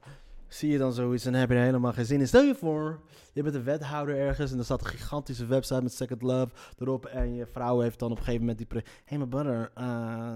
zie 0.47 0.71
je 0.71 0.77
dan 0.77 0.93
zoiets 0.93 1.25
en 1.25 1.33
heb 1.33 1.49
je 1.49 1.55
er 1.55 1.63
helemaal 1.63 1.93
geen 1.93 2.05
zin 2.05 2.19
in. 2.19 2.27
Stel 2.27 2.43
je 2.43 2.55
voor, 2.55 2.99
je 3.33 3.43
bent 3.43 3.55
een 3.55 3.63
wethouder 3.63 4.17
ergens 4.17 4.51
en 4.51 4.57
er 4.57 4.63
staat 4.63 4.81
een 4.81 4.87
gigantische 4.87 5.45
website 5.45 5.81
met 5.81 5.93
Second 5.93 6.21
Love 6.21 6.53
erop. 6.79 7.05
En 7.05 7.35
je 7.35 7.45
vrouw 7.45 7.79
heeft 7.79 7.99
dan 7.99 8.11
op 8.11 8.17
een 8.17 8.23
gegeven 8.23 8.45
moment 8.45 8.71
die... 8.71 8.81
hey, 9.05 9.17
maar 9.17 9.27
brother, 9.27 9.71
eh, 9.73 10.33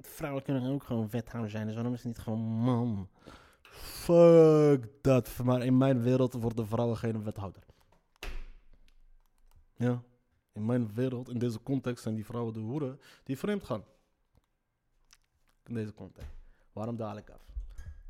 vrouwen 0.00 0.42
kunnen 0.42 0.72
ook 0.72 0.82
gewoon 0.82 1.08
wethouder 1.10 1.50
zijn. 1.50 1.66
Dus 1.66 1.74
waarom 1.74 1.92
is 1.92 1.98
het 1.98 2.08
niet 2.08 2.18
gewoon 2.18 2.40
man? 2.40 3.08
Fuck 3.70 4.86
dat. 5.00 5.30
Maar 5.44 5.64
in 5.64 5.76
mijn 5.78 6.02
wereld 6.02 6.32
wordt 6.32 6.56
de 6.56 6.66
vrouwen 6.66 6.96
geen 6.96 7.24
wethouder. 7.24 7.62
Ja. 9.76 10.02
In 10.58 10.66
mijn 10.66 10.90
wereld, 10.94 11.28
in 11.28 11.38
deze 11.38 11.62
context, 11.62 12.02
zijn 12.02 12.14
die 12.14 12.24
vrouwen 12.24 12.52
de 12.54 12.60
hoeren 12.60 13.00
die 13.24 13.38
vreemd 13.38 13.64
gaan. 13.64 13.82
In 15.66 15.74
deze 15.74 15.94
context. 15.94 16.30
Waarom 16.72 16.96
daal 16.96 17.16
ik 17.16 17.30
af? 17.30 17.46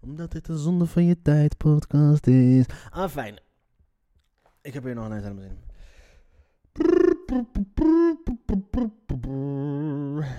Omdat 0.01 0.33
dit 0.33 0.49
een 0.49 0.59
zonde 0.59 0.87
van 0.87 1.05
je 1.05 1.23
tijd 1.23 1.57
podcast 1.57 2.27
is. 2.27 2.67
Ah, 2.91 3.11
fijn. 3.11 3.39
Ik 4.63 4.75
heb 4.75 4.85
hier 4.85 4.95
nog 4.95 5.05
een 5.05 5.13
eens 5.13 5.25
aan 5.25 5.35
mijn. 5.35 5.59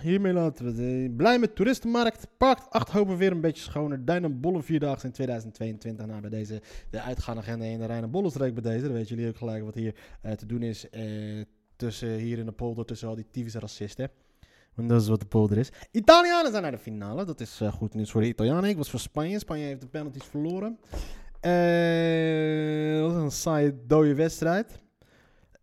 Hiermee 0.01 0.33
laten 0.33 0.65
we 0.75 0.81
het. 0.81 1.17
Blij 1.17 1.39
met 1.39 1.55
toeristenmarkt. 1.55 2.27
Parkt 2.37 2.69
acht 2.69 2.89
hopen 2.89 3.17
weer 3.17 3.31
een 3.31 3.41
beetje 3.41 3.63
schoner. 3.63 4.05
Duin 4.05 4.23
en 4.23 4.39
Bollen 4.39 4.63
vierdaagse 4.63 5.05
in 5.05 5.11
2022. 5.11 6.05
Nou, 6.05 6.21
bij 6.21 6.29
deze 6.29 6.61
de 6.89 7.01
uitgaanagenda 7.01 7.65
in 7.65 7.79
de 7.79 7.85
Rijn 7.85 8.03
en 8.03 8.11
Bollenstreek 8.11 8.53
bij 8.53 8.63
deze. 8.63 8.83
Dan 8.83 8.93
weten 8.93 9.15
jullie 9.15 9.31
ook 9.31 9.37
gelijk 9.37 9.63
wat 9.63 9.73
hier 9.75 9.95
eh, 10.21 10.31
te 10.31 10.45
doen 10.45 10.61
is. 10.61 10.89
eh, 10.89 11.41
tussen 11.79 12.13
hier 12.13 12.37
in 12.37 12.45
de 12.45 12.51
polder, 12.51 12.85
tussen 12.85 13.07
al 13.07 13.15
die 13.15 13.29
typische 13.31 13.59
racisten. 13.59 14.09
Want 14.75 14.89
dat 14.89 15.01
is 15.01 15.07
wat 15.07 15.19
de 15.19 15.25
polder 15.25 15.57
is. 15.57 15.69
Italianen 15.91 16.51
zijn 16.51 16.63
naar 16.63 16.71
de 16.71 16.77
finale. 16.77 17.25
Dat 17.25 17.39
is 17.39 17.61
eh, 17.61 17.71
goed 17.71 17.93
nieuws 17.93 18.11
voor 18.11 18.21
de 18.21 18.27
Italianen. 18.27 18.69
Ik 18.69 18.77
was 18.77 18.89
voor 18.89 18.99
Spanje. 18.99 19.39
Spanje 19.39 19.65
heeft 19.65 19.81
de 19.81 19.87
penalties 19.87 20.23
verloren. 20.23 20.79
Eh, 21.39 23.01
dat 23.01 23.11
was 23.11 23.21
een 23.21 23.31
saaie, 23.31 23.85
dode 23.87 24.15
wedstrijd. 24.15 24.79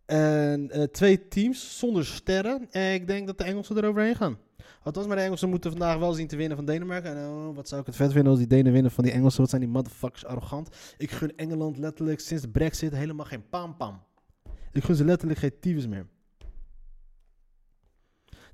En 0.05 0.71
eh, 0.71 0.83
twee 0.83 1.27
teams 1.27 1.79
zonder 1.79 2.05
sterren. 2.05 2.67
En 2.71 2.93
ik 2.93 3.07
denk 3.07 3.27
dat 3.27 3.37
de 3.37 3.43
Engelsen 3.43 3.77
eroverheen 3.77 4.15
gaan. 4.15 4.37
Althans, 4.83 5.07
maar 5.07 5.15
de 5.15 5.21
Engelsen 5.21 5.49
moeten 5.49 5.71
vandaag 5.71 5.97
wel 5.97 6.13
zien 6.13 6.27
te 6.27 6.35
winnen 6.35 6.57
van 6.57 6.65
Denemarken. 6.65 7.17
En 7.17 7.27
oh, 7.27 7.55
wat 7.55 7.67
zou 7.67 7.81
ik 7.81 7.87
het 7.87 7.95
vet 7.95 8.11
vinden 8.11 8.29
als 8.29 8.39
die 8.39 8.47
Denen 8.47 8.71
winnen 8.71 8.91
van 8.91 9.03
die 9.03 9.13
Engelsen. 9.13 9.41
Wat 9.41 9.49
zijn 9.49 9.61
die 9.61 9.71
motherfuckers 9.71 10.25
arrogant. 10.25 10.69
Ik 10.97 11.11
gun 11.11 11.35
Engeland 11.35 11.77
letterlijk 11.77 12.19
sinds 12.19 12.43
de 12.43 12.49
brexit 12.49 12.91
helemaal 12.91 13.25
geen 13.25 13.49
pam-pam. 13.49 14.01
Ik 14.77 14.83
gun 14.83 14.95
ze 14.95 15.05
letterlijk 15.05 15.39
geen 15.39 15.59
tyfus 15.59 15.87
meer. 15.87 16.07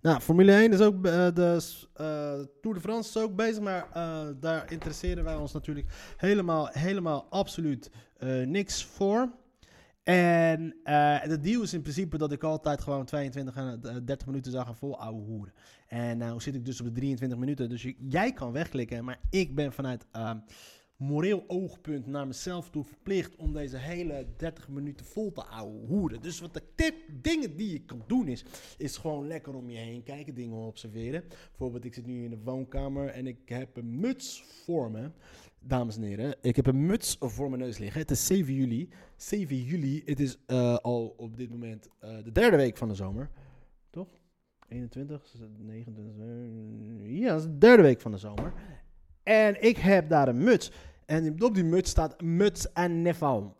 Nou, 0.02 0.20
Formule 0.20 0.52
1 0.52 0.72
is 0.72 0.80
ook, 0.80 1.06
eh, 1.06 1.28
de 1.34 1.62
eh, 1.94 2.06
Tour 2.62 2.76
de 2.76 2.82
France 2.82 3.10
is 3.10 3.26
ook 3.26 3.36
bezig, 3.36 3.64
maar 3.64 3.88
eh, 3.94 4.28
daar 4.40 4.72
interesseren 4.72 5.24
wij 5.24 5.36
ons 5.36 5.52
natuurlijk 5.54 5.88
helemaal, 6.18 6.68
helemaal 6.72 7.28
absoluut 7.30 7.92
niks 8.46 8.86
voor. 8.86 9.32
En 10.04 10.76
de 11.28 11.38
deal 11.42 11.62
is 11.62 11.74
in 11.74 11.82
principe 11.82 12.18
dat 12.18 12.32
ik 12.32 12.44
altijd 12.44 12.82
gewoon 12.82 13.06
22 13.06 13.56
en 13.56 13.80
eh, 13.84 13.96
30 14.06 14.28
minuten 14.28 14.52
zou 14.52 14.66
gaan 14.66 14.76
vol 14.76 15.00
ouwe 15.00 15.22
hoeren. 15.22 15.54
En 15.88 16.18
nou 16.18 16.42
zit 16.42 16.56
ik 16.56 16.66
dus 16.66 16.80
op 16.80 16.86
de 16.86 16.92
23 16.92 17.38
minuten, 17.38 17.70
dus 17.70 17.94
jij 17.98 18.34
kan 18.34 18.52
wegklikken, 18.52 19.04
maar 19.04 19.20
ik 19.30 19.56
ben 19.56 19.74
vanuit 19.74 20.06
ehm, 20.12 20.38
moreel 21.04 21.44
oogpunt 21.48 22.08
naar 22.08 22.28
mezelf 22.28 22.70
toe 22.70 22.84
verplicht 22.84 23.36
om 23.36 23.54
deze 23.54 23.78
hele 23.78 24.26
30 24.38 24.70
minuten 24.70 25.06
vol 25.06 25.32
te 25.32 25.44
ouwe 25.44 25.86
hoeren. 25.88 26.22
Dus 26.22 26.40
wat 26.40 26.54
de 26.54 26.62
tip, 26.76 26.96
dingen 27.22 27.56
die 27.56 27.72
je 27.72 27.80
kan 27.80 28.04
doen 28.08 28.28
is, 28.28 28.46
is 28.78 28.98
gewoon 28.98 29.28
lekker 29.28 29.56
om 29.56 29.70
je 29.70 29.78
heen 29.78 30.04
kijken, 30.04 30.36
dingen 30.36 30.58
observeren. 30.58 31.24
Bijvoorbeeld, 31.50 31.86
ik 31.86 31.94
zit 31.94 32.06
nu 32.06 32.24
in 32.24 32.30
de 32.30 32.40
woonkamer 32.44 33.08
en 33.08 33.28
ik 33.28 33.50
heb 33.50 33.78
een 33.78 34.00
muts 34.00 34.44
voor 34.44 34.92
me. 34.92 35.12
Dames 35.60 35.96
en 35.96 36.02
heren, 36.02 36.36
ik 36.42 36.56
heb 36.56 36.68
een 36.68 36.86
muts 36.86 37.18
voor 37.20 37.50
mijn 37.50 37.62
neus 37.62 37.78
liggen. 37.78 38.02
Het 38.02 38.12
is 38.12 38.26
7 38.26 38.54
juli. 38.54 38.90
7 39.16 39.64
juli, 39.64 40.02
het 40.06 40.20
is 40.20 40.38
eh, 40.46 40.76
al 40.76 41.14
op 41.18 41.38
dit 41.38 41.50
moment 41.50 41.90
eh, 42.00 42.24
de 42.24 42.32
derde 42.32 42.58
week 42.58 42.78
van 42.78 42.88
de 42.88 42.96
zomer. 42.96 43.30
Toch? 43.90 44.10
21, 44.68 45.36
29, 45.58 46.14
eh, 46.20 47.20
ja, 47.20 47.34
het 47.34 47.44
is 47.44 47.48
de 47.48 47.58
derde 47.58 47.84
week 47.84 48.02
van 48.02 48.12
de 48.12 48.18
zomer. 48.18 48.54
En 49.24 49.64
ik 49.64 49.78
heb 49.78 50.10
daar 50.10 50.28
een 50.28 50.44
muts. 50.44 50.72
En 51.06 51.44
op 51.44 51.54
die 51.54 51.64
muts 51.64 51.90
staat 51.90 52.22
muts 52.22 52.72
en 52.72 53.02
neval. 53.02 53.58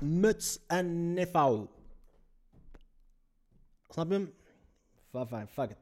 Muts 0.00 0.66
en 0.66 1.12
neval. 1.12 1.70
Snap 3.88 4.10
je 4.10 4.28
Fijn, 5.26 5.48
fuck 5.48 5.70
it. 5.70 5.76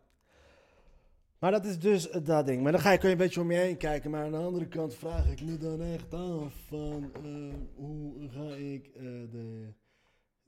Maar 1.39 1.51
dat 1.51 1.65
is 1.65 1.79
dus 1.79 2.11
dat 2.11 2.47
ding. 2.47 2.63
Maar 2.63 2.73
dan 2.73 2.81
ga 2.81 2.91
je, 2.91 2.99
kun 2.99 3.09
je 3.09 3.15
een 3.15 3.21
beetje 3.21 3.41
om 3.41 3.51
je 3.51 3.59
heen 3.59 3.77
kijken. 3.77 4.11
Maar 4.11 4.25
aan 4.25 4.31
de 4.31 4.37
andere 4.37 4.69
kant 4.69 4.95
vraag 4.95 5.31
ik 5.31 5.41
me 5.41 5.59
dan 5.59 5.83
echt 5.83 6.15
af 6.15 6.55
van... 6.67 7.11
eh, 7.15 7.55
hoe 7.75 8.29
ga 8.29 8.55
ik 8.55 8.87
eh, 8.87 9.03
de, 9.03 9.73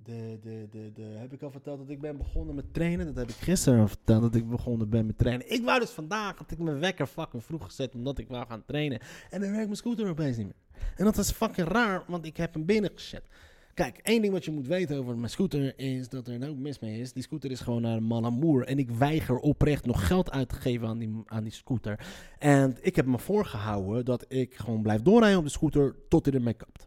de, 0.07 0.39
de, 0.43 0.67
de, 0.71 0.93
de... 0.95 1.03
Heb 1.03 1.33
ik 1.33 1.43
al 1.43 1.51
verteld 1.51 1.79
dat 1.79 1.89
ik 1.89 2.01
ben 2.01 2.17
begonnen 2.17 2.55
met 2.55 2.75
trainen? 2.75 3.07
Dat 3.07 3.17
heb 3.17 3.29
ik 3.29 3.35
gisteren 3.35 3.81
al 3.81 3.89
verteld, 3.89 4.23
dat 4.23 4.35
ik 4.35 4.49
begonnen 4.49 4.89
ben 4.89 5.07
met 5.07 5.19
trainen. 5.19 5.53
Ik 5.53 5.65
wou 5.65 5.81
dus 5.81 5.91
vandaag, 5.91 6.39
had 6.39 6.51
ik 6.51 6.59
mijn 6.59 6.79
wekker 6.79 7.07
fucking 7.07 7.45
vroeg 7.45 7.65
gezet, 7.65 7.95
omdat 7.95 8.19
ik 8.19 8.29
wou 8.29 8.47
gaan 8.47 8.65
trainen. 8.65 9.01
En 9.31 9.41
dan 9.41 9.51
werkt 9.51 9.65
mijn 9.65 9.77
scooter 9.77 10.09
opeens 10.09 10.37
niet 10.37 10.47
meer. 10.47 10.83
En 10.97 11.05
dat 11.05 11.19
is 11.19 11.31
fucking 11.31 11.69
raar, 11.69 12.05
want 12.07 12.27
ik 12.27 12.37
heb 12.37 12.55
hem 12.55 12.65
binnen 12.65 12.91
gezet. 12.95 13.29
Kijk, 13.75 13.99
één 14.03 14.21
ding 14.23 14.33
wat 14.33 14.45
je 14.45 14.51
moet 14.51 14.67
weten 14.67 14.99
over 14.99 15.17
mijn 15.17 15.31
scooter 15.31 15.79
is 15.79 16.09
dat 16.09 16.29
er 16.29 16.35
een 16.35 16.43
hoop 16.43 16.59
mis 16.59 16.79
mee 16.79 17.01
is. 17.01 17.13
Die 17.13 17.23
scooter 17.23 17.51
is 17.51 17.61
gewoon 17.61 17.83
naar 17.83 18.03
Malamoer. 18.03 18.65
En 18.65 18.79
ik 18.79 18.91
weiger 18.91 19.37
oprecht 19.37 19.87
nog 19.87 20.07
geld 20.07 20.31
uit 20.31 20.49
te 20.49 20.55
geven 20.55 20.89
aan 20.89 20.99
die, 20.99 21.23
aan 21.27 21.43
die 21.43 21.53
scooter. 21.53 22.07
En 22.39 22.77
ik 22.81 22.97
heb 22.97 23.07
me 23.07 23.19
voorgehouden 23.19 24.05
dat 24.05 24.25
ik 24.29 24.55
gewoon 24.55 24.83
blijf 24.83 25.03
doorrijden 25.03 25.39
op 25.39 25.45
de 25.45 25.51
scooter 25.51 25.97
tot 26.09 26.27
hij 26.27 26.35
ermee 26.35 26.55
kapt. 26.55 26.87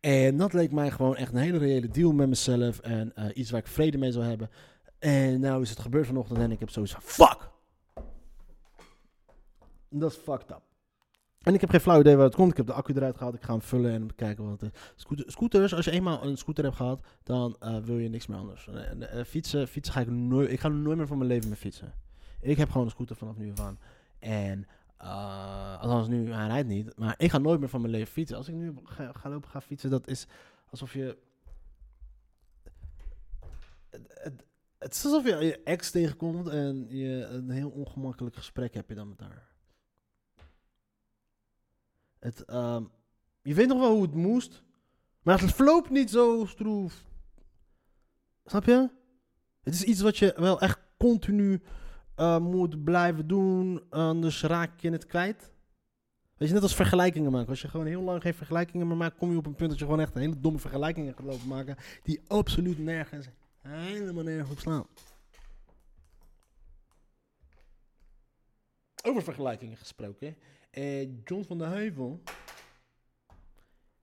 En 0.00 0.36
dat 0.36 0.52
leek 0.52 0.72
mij 0.72 0.90
gewoon 0.90 1.16
echt 1.16 1.32
een 1.32 1.38
hele 1.38 1.58
reële 1.58 1.88
deal 1.88 2.12
met 2.12 2.28
mezelf. 2.28 2.78
En 2.78 3.12
eh, 3.14 3.24
iets 3.34 3.50
waar 3.50 3.60
ik 3.60 3.66
vrede 3.66 3.98
mee 3.98 4.12
zou 4.12 4.24
hebben. 4.24 4.50
En 4.98 5.40
nou 5.40 5.62
is 5.62 5.70
het 5.70 5.78
gebeurd 5.78 6.06
vanochtend 6.06 6.38
en 6.38 6.50
ik 6.50 6.60
heb 6.60 6.70
van, 6.70 6.86
fuck! 6.86 7.50
Dat 9.88 10.10
is 10.10 10.16
fucked 10.16 10.50
up. 10.50 10.62
En 11.40 11.54
ik 11.54 11.60
heb 11.60 11.70
geen 11.70 11.80
flauw 11.80 12.00
idee 12.00 12.16
waar 12.16 12.24
het 12.24 12.34
komt. 12.34 12.50
Ik 12.50 12.56
heb 12.56 12.66
de 12.66 12.72
accu 12.72 12.92
eruit 12.94 13.16
gehaald. 13.16 13.34
Ik 13.34 13.42
ga 13.42 13.52
hem 13.52 13.62
vullen 13.62 13.92
en 13.92 14.06
bekijken 14.06 14.44
wat 14.44 14.60
het 14.60 14.72
is. 14.72 14.80
Scooter, 14.96 15.30
scooters, 15.30 15.74
als 15.74 15.84
je 15.84 15.90
eenmaal 15.90 16.24
een 16.24 16.36
scooter 16.36 16.64
hebt 16.64 16.76
gehad, 16.76 17.00
dan 17.22 17.56
eh, 17.60 17.76
wil 17.78 17.98
je 17.98 18.08
niks 18.08 18.26
meer 18.26 18.38
anders. 18.38 18.68
Eh, 18.68 19.24
fietsen, 19.24 19.68
fietsen 19.68 19.94
ga 19.94 20.00
ik 20.00 20.10
nooit. 20.10 20.50
Ik 20.50 20.60
ga 20.60 20.68
nooit 20.68 20.96
meer 20.96 21.06
van 21.06 21.18
mijn 21.18 21.30
leven 21.30 21.48
meer 21.48 21.58
fietsen. 21.58 21.94
Ik 22.40 22.56
heb 22.56 22.70
gewoon 22.70 22.86
een 22.86 22.92
scooter 22.92 23.16
vanaf 23.16 23.36
nu 23.36 23.50
af 23.50 23.60
aan. 23.60 23.78
En 24.18 24.66
eh, 25.00 25.80
althans 25.80 26.08
nu, 26.08 26.32
hij 26.32 26.46
rijdt 26.46 26.68
niet. 26.68 26.96
Maar 26.96 27.14
ik 27.18 27.30
ga 27.30 27.38
nooit 27.38 27.60
meer 27.60 27.68
van 27.68 27.80
mijn 27.80 27.92
leven 27.92 28.12
fietsen. 28.12 28.36
Als 28.36 28.48
ik 28.48 28.54
nu 28.54 28.74
ga, 28.84 29.12
ga 29.12 29.28
lopen, 29.28 29.50
ga 29.50 29.60
fietsen, 29.60 29.90
dat 29.90 30.08
is 30.08 30.26
alsof 30.70 30.92
je. 30.92 31.18
Het, 33.90 34.06
het, 34.08 34.44
het 34.78 34.94
is 34.94 35.04
alsof 35.04 35.24
je 35.24 35.36
je 35.36 35.62
ex 35.62 35.90
tegenkomt 35.90 36.48
en 36.48 36.86
je 36.88 37.24
een 37.24 37.50
heel 37.50 37.70
ongemakkelijk 37.70 38.36
gesprek 38.36 38.74
heb 38.74 38.88
je 38.88 38.94
dan 38.94 39.08
met 39.08 39.20
haar. 39.20 39.48
Het, 42.18 42.44
ehm, 42.44 42.84
je 43.42 43.54
weet 43.54 43.68
nog 43.68 43.78
wel 43.78 43.92
hoe 43.92 44.02
het 44.02 44.14
moest, 44.14 44.62
maar 45.22 45.40
het 45.40 45.52
verloopt 45.52 45.90
niet 45.90 46.10
zo 46.10 46.44
stroef. 46.46 47.04
Snap 48.44 48.64
je? 48.64 48.90
Het 49.62 49.74
is 49.74 49.82
iets 49.82 50.00
wat 50.00 50.16
je 50.16 50.34
wel 50.36 50.60
echt 50.60 50.78
continu 50.96 51.62
eh, 52.20 52.38
moet 52.38 52.84
blijven 52.84 53.26
doen, 53.26 53.90
anders 53.90 54.42
raak 54.42 54.80
je 54.80 54.90
het 54.90 55.06
kwijt. 55.06 55.52
Weet 56.36 56.48
je, 56.48 56.54
net 56.54 56.62
als 56.62 56.74
vergelijkingen 56.74 57.32
maken. 57.32 57.48
Als 57.48 57.60
je 57.60 57.68
gewoon 57.68 57.86
heel 57.86 58.02
lang 58.02 58.22
geen 58.22 58.34
vergelijkingen 58.34 58.86
meer 58.86 58.96
maakt, 58.96 59.16
kom 59.16 59.30
je 59.30 59.36
op 59.36 59.46
een 59.46 59.54
punt 59.54 59.70
dat 59.70 59.78
je 59.78 59.84
gewoon 59.84 60.00
echt 60.00 60.14
een 60.14 60.20
hele 60.20 60.40
domme 60.40 60.58
vergelijkingen 60.58 61.14
gaat 61.14 61.24
lopen 61.26 61.48
maken, 61.48 61.76
die 62.02 62.20
absoluut 62.26 62.78
nergens, 62.78 63.28
helemaal 63.58 64.24
nergens 64.24 64.50
op 64.50 64.58
slaan. 64.58 64.86
Over 69.02 69.22
vergelijkingen 69.22 69.76
gesproken. 69.76 70.36
eh, 70.70 71.02
John 71.24 71.44
van 71.44 71.58
der 71.58 71.68
Heuvel 71.68 72.22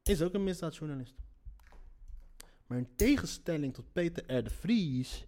is 0.04 0.22
ook 0.22 0.34
een 0.34 0.44
misdaadjournalist. 0.44 1.16
Maar 2.68 2.78
in 2.78 2.96
tegenstelling 2.96 3.74
tot 3.74 3.94
Peter 3.94 4.38
R. 4.38 4.44
de 4.44 4.50
Vries 4.50 5.28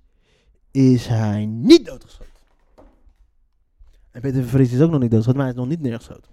is 0.71 1.07
hij 1.07 1.45
niet 1.45 1.85
doodgeschoten. 1.85 2.38
Peter 4.19 4.43
Vries 4.43 4.73
is 4.73 4.81
ook 4.81 4.91
nog 4.91 4.99
niet 4.99 5.11
doodgeschoten, 5.11 5.35
maar 5.41 5.45
hij 5.45 5.55
is 5.55 5.61
nog 5.61 5.69
niet 5.69 5.81
neergeschoten. 5.81 6.31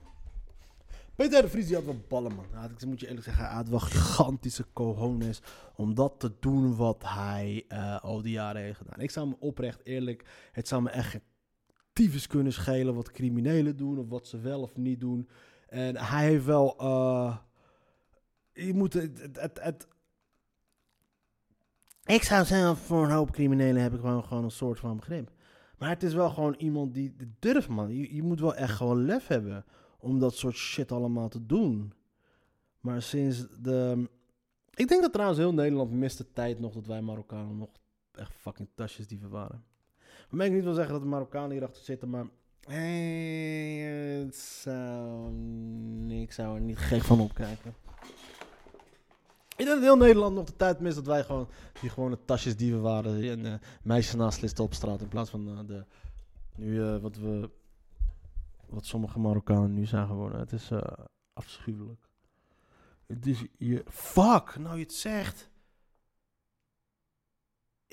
Peter 1.14 1.42
de 1.42 1.48
Vries 1.48 1.72
had 1.74 1.84
wel 1.84 2.00
ballen, 2.08 2.34
man. 2.34 2.44
Had- 2.52 2.70
ik 2.70 2.86
moet 2.86 3.00
je 3.00 3.06
eerlijk 3.06 3.24
zeggen, 3.24 3.44
hij 3.44 3.54
had 3.54 3.68
wel 3.68 3.78
gigantische 3.78 4.66
cojones 4.72 5.40
om 5.76 5.94
dat 5.94 6.14
te 6.18 6.32
doen 6.40 6.76
wat 6.76 7.02
hij 7.06 7.64
eh, 7.68 8.00
al 8.02 8.22
die 8.22 8.32
jaren 8.32 8.62
heeft 8.62 8.78
gedaan. 8.78 9.00
Ik 9.00 9.10
zou 9.10 9.28
me 9.28 9.34
oprecht 9.38 9.80
eerlijk, 9.84 10.24
het 10.52 10.68
zou 10.68 10.82
me 10.82 10.90
echt 10.90 11.18
tyfus 11.92 12.26
kunnen 12.26 12.52
schelen 12.52 12.94
wat 12.94 13.10
criminelen 13.10 13.76
doen 13.76 13.98
of 13.98 14.08
wat 14.08 14.26
ze 14.26 14.38
wel 14.40 14.60
of 14.62 14.76
niet 14.76 15.00
doen. 15.00 15.28
En 15.68 15.96
hij 15.96 16.24
heeft 16.28 16.44
wel. 16.44 16.74
eh, 16.78 17.36
je 18.52 18.74
moet 18.74 18.92
het, 18.92 19.28
het, 19.60 19.86
Ik 22.04 22.22
zou 22.22 22.44
zelf 22.44 22.78
voor 22.78 23.04
een 23.04 23.10
hoop 23.10 23.30
criminelen 23.30 23.82
heb 23.82 23.94
ik 23.94 24.00
gewoon, 24.00 24.24
gewoon 24.24 24.44
een 24.44 24.50
soort 24.50 24.78
van 24.78 24.96
begrip. 24.96 25.30
Maar 25.78 25.88
het 25.88 26.02
is 26.02 26.14
wel 26.14 26.30
gewoon 26.30 26.54
iemand 26.58 26.94
die 26.94 27.14
durft, 27.38 27.68
man. 27.68 27.96
Je, 27.96 28.14
je 28.14 28.22
moet 28.22 28.40
wel 28.40 28.54
echt 28.54 28.74
gewoon 28.74 29.04
lef 29.04 29.26
hebben 29.26 29.64
om 29.98 30.18
dat 30.18 30.34
soort 30.34 30.54
shit 30.54 30.92
allemaal 30.92 31.28
te 31.28 31.46
doen. 31.46 31.92
Maar 32.80 33.02
sinds 33.02 33.46
de. 33.62 34.08
Ik 34.74 34.88
denk 34.88 35.02
dat 35.02 35.12
trouwens 35.12 35.38
heel 35.38 35.54
Nederland 35.54 35.90
mist 35.90 36.18
de 36.18 36.32
tijd 36.32 36.58
nog 36.58 36.72
dat 36.72 36.86
wij 36.86 37.02
Marokkanen 37.02 37.58
nog 37.58 37.70
echt 38.12 38.32
fucking 38.34 38.68
tasjes 38.74 39.06
die 39.06 39.20
waren. 39.28 39.64
Waarmee 40.28 40.48
ik 40.48 40.54
niet 40.54 40.64
wil 40.64 40.74
zeggen 40.74 40.92
dat 40.92 41.02
de 41.02 41.08
Marokkanen 41.08 41.50
hierachter 41.50 41.82
zitten, 41.84 42.10
maar. 42.10 42.26
Hey, 42.60 43.76
het 44.24 44.36
zou, 44.36 45.32
ik 46.08 46.32
zou 46.32 46.54
er 46.54 46.60
niet 46.60 46.78
gek 46.78 47.02
van 47.02 47.20
opkijken. 47.20 47.74
Ik 49.56 49.64
denk 49.64 49.76
dat 49.76 49.86
heel 49.86 49.96
Nederland 49.96 50.34
nog 50.34 50.44
de 50.44 50.56
tijd 50.56 50.80
mist 50.80 50.96
dat 50.96 51.06
wij 51.06 51.24
gewoon 51.24 51.48
die 51.80 51.90
gewone 51.90 52.18
tasjes 52.24 52.56
die 52.56 52.72
we 52.72 52.78
waren 52.78 53.30
en 53.30 53.46
eh, 53.46 53.54
meisjes 53.82 54.14
naast 54.14 54.58
op 54.58 54.74
straat 54.74 55.00
in 55.00 55.08
plaats 55.08 55.30
van 55.30 55.48
eh, 55.48 55.66
de 55.66 55.84
nu 56.54 56.82
eh, 56.82 56.98
wat 56.98 57.16
we 57.16 57.50
wat 58.66 58.86
sommige 58.86 59.18
Marokkanen 59.18 59.74
nu 59.74 59.86
zijn 59.86 60.06
geworden. 60.06 60.38
Het 60.38 60.52
is 60.52 60.70
afschuwelijk. 61.32 62.08
Het 63.06 63.26
is 63.26 63.44
je 63.58 63.84
fuck, 63.88 64.56
nou 64.56 64.76
je 64.76 64.82
het 64.82 64.92
zegt. 64.92 65.50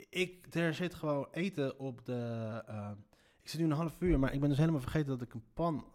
Ik, 0.09 0.55
er 0.55 0.73
zit 0.73 0.93
gewoon 0.93 1.27
eten 1.31 1.79
op 1.79 2.05
de. 2.05 2.97
ik 3.41 3.49
zit 3.49 3.59
nu 3.59 3.65
een 3.65 3.71
half 3.71 3.95
uur, 3.99 4.19
maar 4.19 4.33
ik 4.33 4.39
ben 4.39 4.49
dus 4.49 4.57
helemaal 4.57 4.81
vergeten 4.81 5.07
dat 5.07 5.21
ik 5.21 5.33
een 5.33 5.45
pan 5.53 5.85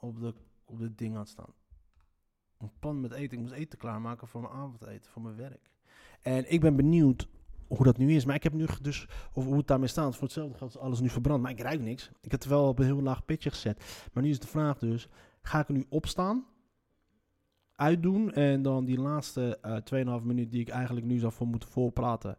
op 0.00 0.20
de, 0.20 0.34
op 0.64 0.78
dit 0.78 0.98
ding 0.98 1.16
had 1.16 1.28
staan. 1.28 1.54
Een 2.62 2.70
pan 2.78 3.00
met 3.00 3.12
eten. 3.12 3.32
Ik 3.32 3.42
moest 3.42 3.52
eten 3.54 3.78
klaarmaken 3.78 4.28
voor 4.28 4.40
mijn 4.40 4.52
avondeten, 4.52 5.10
voor 5.10 5.22
mijn 5.22 5.36
werk. 5.36 5.70
En 6.20 6.52
ik 6.52 6.60
ben 6.60 6.76
benieuwd 6.76 7.28
hoe 7.66 7.84
dat 7.84 7.98
nu 7.98 8.14
is. 8.14 8.24
Maar 8.24 8.34
ik 8.34 8.42
heb 8.42 8.52
nu 8.52 8.66
dus, 8.82 9.08
of 9.32 9.44
hoe 9.44 9.56
het 9.56 9.66
daarmee 9.66 9.88
staat. 9.88 10.14
Voor 10.14 10.22
hetzelfde 10.22 10.58
geld 10.58 10.70
is 10.70 10.80
alles 10.80 11.00
nu 11.00 11.08
verbrand. 11.08 11.42
Maar 11.42 11.50
ik 11.50 11.60
ruik 11.60 11.80
niks. 11.80 12.10
Ik 12.20 12.30
heb 12.30 12.40
het 12.40 12.44
wel 12.44 12.68
op 12.68 12.78
een 12.78 12.84
heel 12.84 13.02
laag 13.02 13.24
pitje 13.24 13.50
gezet. 13.50 14.08
Maar 14.12 14.22
nu 14.22 14.30
is 14.30 14.40
de 14.40 14.46
vraag 14.46 14.78
dus, 14.78 15.08
ga 15.42 15.60
ik 15.60 15.68
er 15.68 15.74
nu 15.74 15.86
opstaan? 15.88 16.46
Uitdoen 17.72 18.32
en 18.32 18.62
dan 18.62 18.84
die 18.84 18.98
laatste 18.98 19.58
eh 19.60 20.18
2,5 20.20 20.24
minuut 20.24 20.50
die 20.50 20.60
ik 20.60 20.68
eigenlijk 20.68 21.06
nu 21.06 21.18
zou 21.18 21.32
voor 21.32 21.46
moeten 21.46 21.68
volpraten, 21.68 22.36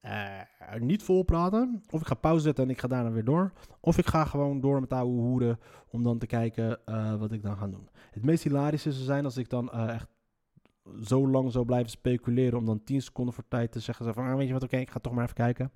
eh 0.00 0.40
niet 0.78 1.02
volpraten. 1.02 1.82
Of 1.90 2.00
ik 2.00 2.06
ga 2.06 2.14
pauze 2.14 2.42
zetten 2.42 2.64
en 2.64 2.70
ik 2.70 2.80
ga 2.80 2.88
daarna 2.88 3.10
weer 3.10 3.24
door. 3.24 3.52
Of 3.80 3.98
ik 3.98 4.06
ga 4.06 4.24
gewoon 4.24 4.60
door 4.60 4.80
met 4.80 4.92
oude 4.92 5.20
hoeren 5.20 5.58
om 5.90 6.02
dan 6.02 6.18
te 6.18 6.26
kijken 6.26 6.86
eh, 6.86 7.14
wat 7.14 7.32
ik 7.32 7.42
dan 7.42 7.56
ga 7.56 7.68
doen. 7.68 7.88
Het 8.10 8.24
meest 8.24 8.42
hilarische 8.42 8.92
zou 8.92 9.04
zijn 9.04 9.24
als 9.24 9.36
ik 9.36 9.50
dan 9.50 9.70
eh, 9.70 9.94
echt 9.94 10.08
zo 11.04 11.28
lang 11.28 11.52
zou 11.52 11.64
blijven 11.64 11.90
speculeren 11.90 12.58
om 12.58 12.64
dan 12.64 12.84
10 12.84 13.02
seconden 13.02 13.34
voor 13.34 13.44
tijd 13.48 13.72
te 13.72 13.80
zeggen 13.80 14.14
van, 14.14 14.26
ah, 14.26 14.36
weet 14.36 14.46
je 14.46 14.52
wat, 14.52 14.62
oké, 14.62 14.76
ik 14.76 14.90
ga 14.90 14.98
toch 14.98 15.12
maar 15.12 15.24
even 15.24 15.36
kijken. 15.36 15.72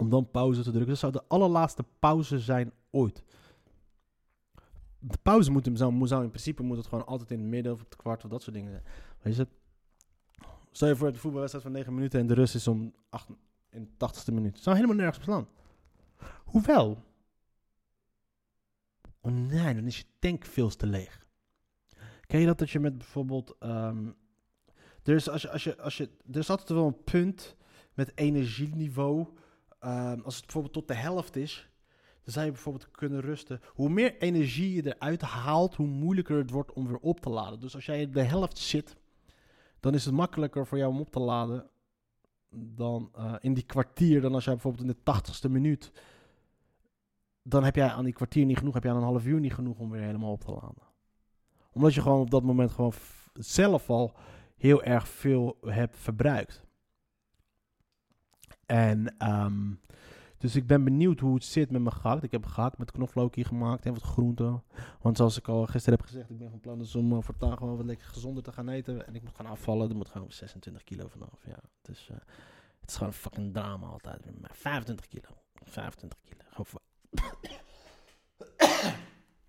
Om 0.00 0.10
dan 0.10 0.30
pauze 0.30 0.62
te 0.62 0.70
drukken. 0.70 0.88
Dat 0.88 0.98
zou 0.98 1.12
de 1.12 1.24
allerlaatste 1.28 1.84
pauze 1.98 2.38
zijn 2.38 2.72
ooit. 2.90 3.24
De 4.98 5.18
pauze 5.22 5.50
moet, 5.50 5.64
hem, 5.64 5.76
zou 5.76 6.22
in 6.22 6.28
principe 6.28 6.62
moet 6.62 6.76
het 6.76 6.86
gewoon 6.86 7.06
altijd 7.06 7.30
in 7.30 7.38
het 7.38 7.48
midden 7.48 7.72
of 7.72 7.80
op 7.80 7.84
het 7.90 7.96
kwart 7.96 8.24
of 8.24 8.30
dat 8.30 8.42
soort 8.42 8.56
dingen 8.56 8.70
zijn. 8.70 8.84
Weet 9.22 9.36
je, 9.36 9.48
stel 10.76 10.88
je 10.88 10.96
voor 10.96 11.12
de 11.12 11.18
voetbalwedstrijd 11.18 11.64
van 11.66 11.74
9 11.74 11.94
minuten 11.94 12.20
en 12.20 12.26
de 12.26 12.34
rust 12.34 12.54
is 12.54 12.68
om 12.68 12.94
8, 13.08 13.28
in 13.70 13.94
de 13.96 14.08
80ste 14.08 14.32
minuut. 14.32 14.58
zou 14.58 14.76
helemaal 14.76 14.96
nergens 14.96 15.18
beslaan. 15.18 15.48
Hoewel, 16.44 17.02
oh 19.20 19.32
nee, 19.32 19.74
dan 19.74 19.86
is 19.86 19.98
je 19.98 20.04
tank 20.18 20.44
veel 20.44 20.68
te 20.68 20.86
leeg. 20.86 21.26
Ken 22.26 22.40
je 22.40 22.46
dat 22.46 22.58
dat 22.58 22.70
je 22.70 22.80
met 22.80 22.98
bijvoorbeeld. 22.98 23.56
ehm, 23.58 24.06
er, 25.02 25.14
is 25.14 25.28
als 25.28 25.42
je, 25.42 25.50
als 25.50 25.64
je, 25.64 25.78
als 25.78 25.96
je, 25.96 26.10
er 26.32 26.46
altijd 26.48 26.68
wel 26.68 26.86
een 26.86 27.04
punt 27.04 27.56
met 27.94 28.12
energieniveau. 28.14 29.26
ehm, 29.78 30.20
als 30.20 30.34
het 30.34 30.44
bijvoorbeeld 30.44 30.74
tot 30.74 30.88
de 30.88 30.94
helft 30.94 31.36
is, 31.36 31.70
dan 32.22 32.32
zou 32.32 32.46
je 32.46 32.52
bijvoorbeeld 32.52 32.90
kunnen 32.90 33.20
rusten. 33.20 33.60
Hoe 33.66 33.88
meer 33.88 34.18
energie 34.18 34.74
je 34.74 34.94
eruit 34.94 35.20
haalt, 35.20 35.74
hoe 35.74 35.86
moeilijker 35.86 36.36
het 36.36 36.50
wordt 36.50 36.72
om 36.72 36.86
weer 36.86 36.98
op 36.98 37.20
te 37.20 37.30
laden. 37.30 37.60
Dus 37.60 37.74
als 37.74 37.86
jij 37.86 38.04
op 38.04 38.14
de 38.14 38.22
helft 38.22 38.58
zit, 38.58 38.96
dan 39.84 39.94
is 39.94 40.04
het 40.04 40.14
makkelijker 40.14 40.66
voor 40.66 40.78
jou 40.78 40.92
om 40.92 41.00
op 41.00 41.10
te 41.10 41.20
laden 41.20 41.70
dan 42.50 43.10
eh, 43.14 43.34
in 43.40 43.54
die 43.54 43.66
kwartier. 43.66 44.20
Dan 44.20 44.34
als 44.34 44.44
jij 44.44 44.52
bijvoorbeeld 44.52 44.82
in 44.82 44.92
de 44.92 45.02
tachtigste 45.02 45.48
minuut. 45.48 45.92
Dan 47.42 47.64
heb 47.64 47.76
jij 47.76 47.88
aan 47.88 48.04
die 48.04 48.12
kwartier 48.12 48.44
niet 48.44 48.58
genoeg, 48.58 48.74
heb 48.74 48.82
jij 48.82 48.92
aan 48.92 48.98
een 48.98 49.04
half 49.04 49.26
uur 49.26 49.40
niet 49.40 49.54
genoeg 49.54 49.78
om 49.78 49.90
weer 49.90 50.02
helemaal 50.02 50.32
op 50.32 50.44
te 50.44 50.52
laden 50.52 50.92
omdat 51.74 51.94
je 51.94 52.02
gewoon 52.02 52.20
op 52.20 52.30
dat 52.30 52.42
moment 52.42 52.70
gewoon 52.70 52.92
zelf 53.32 53.90
al 53.90 54.14
heel 54.56 54.82
erg 54.82 55.08
veel 55.08 55.58
hebt 55.60 55.96
verbruikt. 55.96 56.62
En 58.66 59.18
ehm, 59.18 59.72
dus 60.38 60.56
ik 60.56 60.66
ben 60.66 60.84
benieuwd 60.84 61.20
hoe 61.20 61.34
het 61.34 61.44
zit 61.44 61.70
met 61.70 61.82
mijn 61.82 61.94
gehakt. 61.94 62.22
Ik 62.22 62.30
heb 62.30 62.46
gehakt 62.46 62.78
met 62.78 62.90
knoflook 62.90 63.34
hier 63.34 63.46
gemaakt 63.46 63.86
en 63.86 63.92
wat 63.92 64.02
groenten. 64.02 64.62
Want 65.00 65.16
zoals 65.16 65.38
ik 65.38 65.48
al 65.48 65.66
gisteren 65.66 65.98
heb 65.98 66.08
gezegd, 66.08 66.30
ik 66.30 66.38
ben 66.38 66.50
van 66.50 66.60
plan 66.60 66.78
dus 66.78 66.94
om 66.94 67.12
uh, 67.12 67.18
voortaan 67.20 67.56
gewoon 67.58 67.76
wat 67.76 67.86
lekker 67.86 68.06
gezonder 68.06 68.42
te 68.42 68.52
gaan 68.52 68.68
eten. 68.68 69.06
En 69.06 69.14
ik 69.14 69.22
moet 69.22 69.34
gaan 69.34 69.46
afvallen. 69.46 69.90
Er 69.90 69.96
moet 69.96 70.08
gewoon 70.08 70.32
26 70.32 70.84
kilo 70.84 71.08
vanaf. 71.08 71.46
Ja, 71.46 71.58
is, 71.82 72.08
eh, 72.10 72.16
het 72.80 72.90
is 72.90 72.96
gewoon 72.96 73.12
een 73.12 73.18
fucking 73.18 73.52
drama 73.52 73.86
altijd. 73.86 74.24
met 74.24 74.40
mij. 74.40 74.50
25 74.52 75.08
kilo. 75.08 75.28
25 75.62 76.18
kilo. 76.24 76.42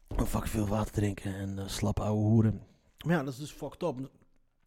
Gewoon 0.09 0.27
fucking 0.27 0.51
veel 0.51 0.67
water 0.67 0.93
drinken 0.93 1.35
en 1.35 1.57
uh, 1.57 1.67
slap 1.67 1.99
ouwe 1.99 2.21
hoeren. 2.21 2.61
Maar 3.05 3.15
ja, 3.15 3.23
dat 3.23 3.33
is 3.33 3.39
dus 3.39 3.51
fucked 3.51 3.83
up. 3.83 4.09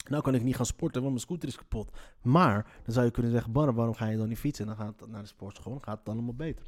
Nou 0.08 0.22
kan 0.22 0.34
ik 0.34 0.42
niet 0.42 0.56
gaan 0.56 0.66
sporten, 0.66 1.00
want 1.00 1.12
mijn 1.14 1.26
scooter 1.26 1.48
is 1.48 1.56
kapot. 1.56 1.96
Maar 2.22 2.66
dan 2.84 2.94
zou 2.94 3.06
je 3.06 3.12
kunnen 3.12 3.32
zeggen, 3.32 3.52
waarom 3.52 3.94
ga 3.94 4.06
je 4.06 4.16
dan 4.16 4.28
niet 4.28 4.38
fietsen? 4.38 4.68
En 4.68 4.76
dan 4.76 4.86
gaat 4.86 5.00
het 5.00 5.10
naar 5.10 5.22
de 5.22 5.28
sportschool, 5.28 5.72
dan 5.72 5.82
gaat 5.82 5.98
het 5.98 6.08
allemaal 6.08 6.34
beter. 6.34 6.66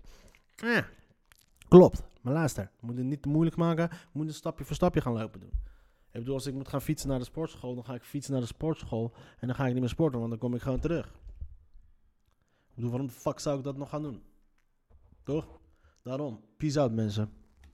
Klopt. 1.68 2.02
Maar 2.20 2.32
luister, 2.32 2.64
we 2.64 2.86
moeten 2.86 3.02
het 3.02 3.12
niet 3.12 3.22
te 3.22 3.28
moeilijk 3.28 3.56
maken. 3.56 3.88
We 3.88 3.96
moeten 4.12 4.34
stapje 4.34 4.64
voor 4.64 4.74
stapje 4.76 5.00
gaan 5.00 5.12
lopen 5.12 5.40
doen. 5.40 5.52
Ik 6.12 6.20
bedoel, 6.20 6.34
als 6.34 6.46
ik 6.46 6.54
moet 6.54 6.68
gaan 6.68 6.82
fietsen 6.82 7.08
naar 7.08 7.18
de 7.18 7.24
sportschool, 7.24 7.74
dan 7.74 7.84
ga 7.84 7.94
ik 7.94 8.02
fietsen 8.02 8.32
naar 8.32 8.40
de 8.40 8.46
sportschool. 8.46 9.12
En 9.38 9.46
dan 9.46 9.56
ga 9.56 9.66
ik 9.66 9.72
niet 9.72 9.80
meer 9.80 9.88
sporten, 9.88 10.18
want 10.18 10.30
dan 10.30 10.40
kom 10.40 10.54
ik 10.54 10.62
gewoon 10.62 10.80
terug. 10.80 11.06
Ik 11.06 12.74
bedoel, 12.74 12.90
waarom 12.90 13.06
de 13.06 13.12
fuck 13.12 13.38
zou 13.38 13.58
ik 13.58 13.64
dat 13.64 13.76
nog 13.76 13.88
gaan 13.88 14.02
doen? 14.02 14.22
Toch? 15.22 15.46
Daarom. 16.02 16.40
Peace 16.56 16.80
out, 16.80 16.92
mensen. 16.92 17.39